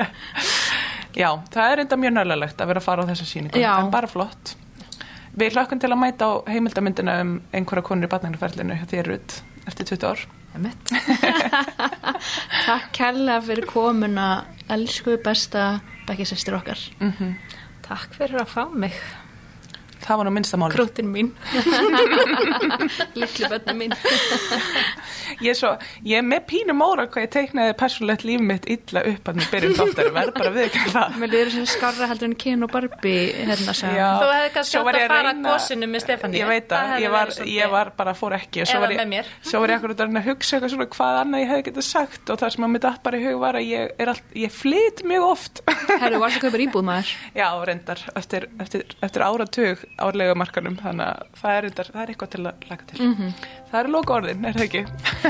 [1.23, 3.71] já, það er enda mjög nörlulegt að vera að fara á þessa síningu Já.
[3.83, 4.55] en bara flott
[5.41, 9.37] við hlökkum til að mæta á heimildamyndina um einhverja konur í batnægnaferlinu hjá þér út
[9.71, 10.21] eftir 20 ár.
[12.67, 14.27] Takk kærlega fyrir komuna,
[14.73, 15.77] elsku besta
[16.09, 16.81] bekkisestir okkar.
[17.91, 18.95] Takk fyrir að fá mig.
[20.01, 21.33] það var nú minnsta máli Krútin mín.
[23.21, 23.95] Littlu bönni mín.
[25.41, 25.71] Ég er, svo,
[26.07, 29.49] ég er með pínu móra hvað ég teiknaði persónlegt líf mitt illa upp að mér
[29.55, 32.73] byrjum þáttar verð bara við ekki það Mér liður sem skarra heldur en Ken og
[32.75, 33.95] Barbie hérna sem.
[33.95, 36.41] Þú hefði kannski átt að fara reyna- gósinu með Stefáníu.
[36.41, 39.09] Ég veit Það að, ég var, ég var bara fór ekki Eða var ég, með
[39.15, 39.31] mér.
[39.43, 42.39] svo var ég akkur að hugsa eitthvað svona hvað annað ég hefði getað sagt og
[42.41, 45.03] það sem að mér datt bara í hug var að ég er allt, ég flyt
[45.11, 45.63] mjög oft
[46.01, 47.13] Herru, varst að kaupa íbúð maður?